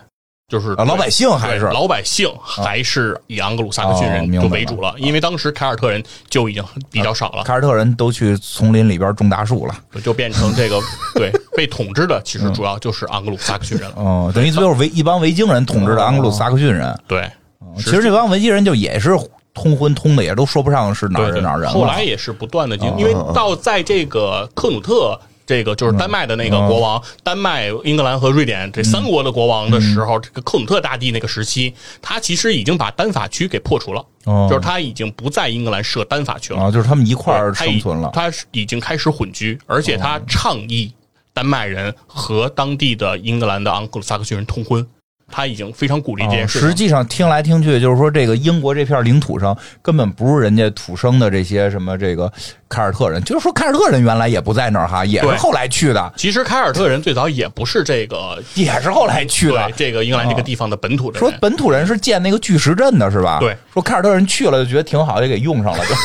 [0.47, 9.73] 就是啊老百姓还是老百姓还是以昂格鲁萨克逊人就为主了，因为当时凯尔特人就已经比较少了，凯尔特人都去丛林里边种大树了。
[10.03, 10.77] 就变成这个
[11.15, 13.95] 对被统治的，其实主要就是昂格鲁萨克逊人了。
[13.95, 16.93] 哦，等于最后维一帮维京人统治的盎格鲁萨克逊人。
[17.07, 17.21] 对，
[17.59, 19.17] 哦其实这帮维京人就也是
[19.53, 21.71] 通婚通的，也都说不上是哪儿哪儿人。
[21.71, 25.17] 后来也是不断的因为到在这个克努特。
[25.51, 34.47] 这个就是丹麦的那个国王，丹麦、英格兰和瑞典这三国的国王的时候，这个克努特大帝那个时期，他其实已经把单法区给破除了，哦。
[34.49, 38.07] 就是他已经不在英格兰设单法区了，啊，就是他们一块儿生存了。
[38.07, 40.89] 哦他是已经开始混居，而且他倡议
[41.33, 44.87] 丹麦人和当地的英格兰的昂格鲁萨克逊人通婚，
[45.31, 46.59] 他已经非常鼓励这件事。
[46.59, 52.31] 哦实际上听来听去，就是说这个英国这片领土上根本不是人家土生的这些什么这个
[52.69, 59.71] 凯尔特人，就是说凯尔特人原来也不在那儿哈，也是后来去的，其实凯尔特人最早也不是这个也是后来去的。
[59.75, 63.39] 这个英格兰这个地方的本土的人，说本土人是建那个巨石阵的是吧？
[63.39, 65.95] 对，说凯尔特人去了就觉得挺好，也给用上了就。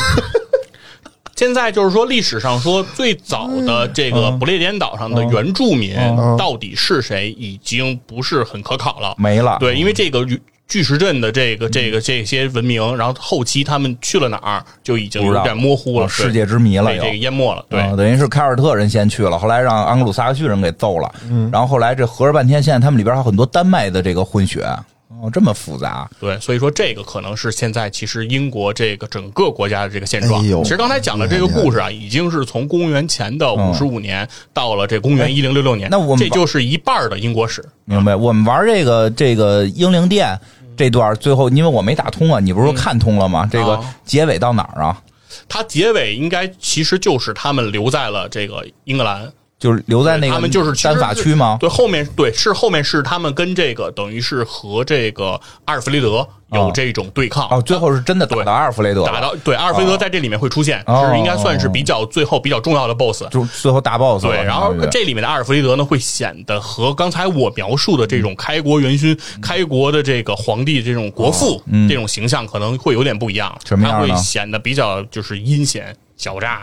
[1.37, 5.95] 现在就是说，历史上说最早的这个不列颠岛上的原住民
[6.39, 9.15] 到底是谁，已经不是很可考了。
[9.19, 9.59] 没了。
[9.61, 10.27] 对，因为这个
[10.67, 17.65] 巨石阵的这个这个这些文明，然后后期他们去了哪儿，就已经有点模糊了，哦世界之谜了被这个淹没了。
[17.69, 21.49] 对，啊等于是凯尔特人先去了，后来让安格鲁萨克逊人给揍了，嗯。
[21.53, 24.67] 然后后来这合着半天，现在他们里边还有很多丹麦的这个混血，
[25.23, 30.45] 哦，这么复杂，对，所以说这个可能是现在其实英国这个整个国家的这个现状。
[30.45, 37.65] 哎其实刚才讲的这个故事啊，已经是从公元前的五十五年到了这公元一零六六年，嗯那我们这就是一半的英国史。
[37.85, 38.15] 明白？
[38.15, 40.39] 我们玩这个这个英灵殿
[40.77, 43.49] 这段最后，因为我没打通啊，你不是说看通了吗？
[43.51, 45.03] 这个啊结尾到哪儿啊？
[45.49, 51.57] 它结尾应该其实就是他们留在了这个英格兰，就是留在那个他们就是单法区吗？
[51.59, 57.49] 对，后面对是后面是他们跟这个等于是和这个阿尔弗雷德有这种对抗。
[57.49, 63.31] 哦，最后是真的打到阿尔弗雷德，打到对阿尔弗雷德在这里面会出现，哦是应该算是比较最后比较重要的 BOSS。
[63.31, 73.51] 就最后大 boss 对，然后这里面的阿尔弗雷德呢，会显得和刚才我描述的这种开国元勋、开国的这个皇帝这种国父、这种形象可能会有点不一样。
[73.57, 76.63] 嗯什么样呢他会显得比较就是阴险狡诈，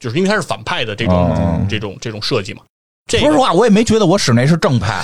[0.00, 2.62] 就是因为他是反派的这种、哦这种这种设计嘛。
[3.06, 5.00] 这个说实话，我也没觉得我室内是正派，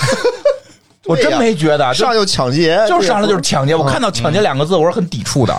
[1.07, 3.77] 我真没觉得，就上就抢劫，就是上来就是抢劫。
[3.77, 5.55] 我看到“抢劫”两个字，我是很抵触的。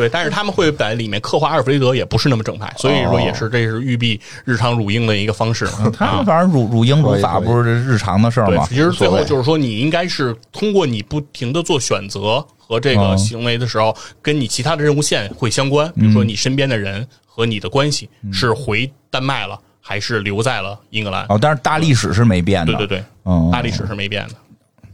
[0.00, 5.66] 对，但是他们会在里面刻画阿尔弗雷德也不是那么正派，所以说也是这是玉璧日常辱英的一个方式。
[5.66, 8.66] 啊他们反正辱辱英辱法不是这日常的事儿对吗，？
[8.66, 15.86] 其实最后就是说，你应该是通过你不停的做选择和这个嗯行为的时候，跟你其他的任务线会相关。
[15.92, 21.26] 比如说，你身边的人和你的关系是回丹麦了，还是留在了英格兰？
[21.28, 22.72] 哦，但是大历史是没变的。
[22.72, 24.34] 对对对，嗯，大历史是没变的。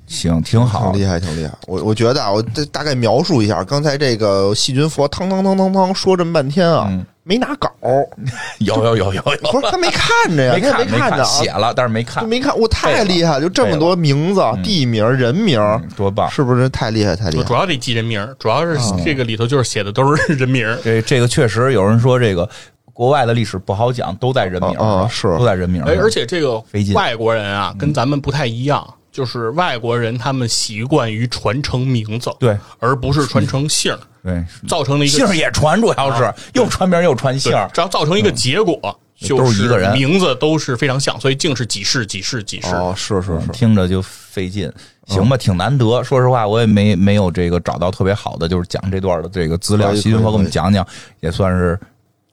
[0.06, 1.00] 行，挺好挺。
[1.00, 1.52] 厉害，挺厉害。
[1.66, 7.68] 我我觉得啊，我这大概描述一下，刚才这个细菌佛汤汤汤汤汤说这么半天啊，嗯没拿稿，
[8.60, 16.30] 有有有有有，不是他没看着呀，没看没，看着写啊，了但是没看，没看，我太厉害了，就这么多名字、地名、人名，嗯多棒！
[16.30, 17.16] 是不是太厉害？
[17.16, 17.52] 太厉害主！
[17.52, 20.78] 要得记人名，主要是这个里头就是写的都是人名儿。
[20.84, 22.48] 这这个确实有人说这个
[22.92, 25.82] 国外的历史不好讲，都在人名啊是都在人名。
[25.82, 26.62] 哎，而且这个
[26.94, 38.78] 外国人啊，跟咱们不太一样，就是外国人他们习惯于传承名字，对而不是传承姓儿，对，造成了一个姓儿也传，主要是又传名又传姓儿，只要造成一个结果，
[39.16, 42.66] 就都是一个人名字都是非常像，所以竟是几世几世几世。
[42.74, 44.70] 哦，是是是，听着就费劲。
[45.06, 46.04] 行吧，挺难得。
[46.04, 49.94] 说实话，我也没没有这个找到特别好的，就是讲这段的这个资料。
[49.94, 50.86] 徐云佛给我们讲讲，
[51.20, 51.80] 也算是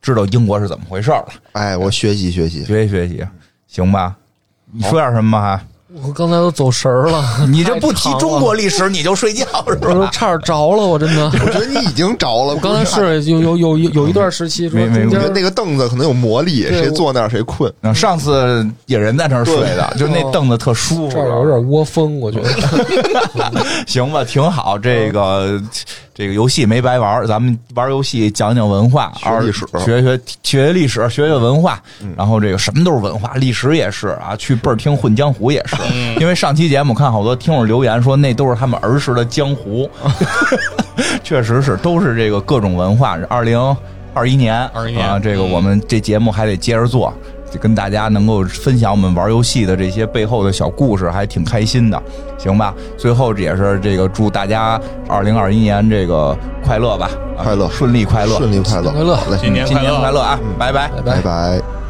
[0.02, 2.66] 知道英国是怎么回事了，哎，我学习学习。
[2.66, 3.26] 学习学习，
[3.68, 4.18] 行吧？
[4.74, 5.66] 你说点什么还？
[6.02, 10.10] 我刚才都走神儿了， 你这不提中国历史你就睡觉是吧？
[10.12, 11.26] 差点着了，我真的。
[11.26, 12.56] 我觉得你已经着了。
[12.56, 17.72] 我刚才是有有有有有一段时期说没没中间我觉得那个凳子可能有魔力，对谁坐那儿谁困。
[17.82, 22.50] 嗯上次野人在那儿睡的，就那凳子特舒服这，儿有点窝风，我觉得。
[23.86, 24.80] 行吧，挺好。
[24.80, 25.62] 这个
[26.16, 31.82] 这个游戏没白玩，咱们玩游戏讲讲文化，学历史学学学学历史，学学文化。
[32.16, 34.36] 然后这个什么都是文化，历史也是啊。
[34.38, 35.76] 去倍儿听混江湖也是，
[36.20, 39.90] 因为上期节目看好多听众留言说那都是他们儿时的江湖，
[41.24, 43.18] 确实是都是这个各种文化。
[43.28, 43.60] 二零
[44.14, 47.12] 二一年，21年啊，这个我们这节目还得接着做。
[47.54, 52.02] 就跟大家能够分享我们玩游戏的这些背后的小故事，还挺开心的，
[52.40, 52.74] 行吧？
[52.98, 60.40] 最后也是这个祝大家二零二一年这个快乐吧，啊快乐顺利快乐，顺利快乐，快乐，新年快乐啊！
[60.58, 60.90] 拜拜。
[60.90, 61.83] 拜拜拜。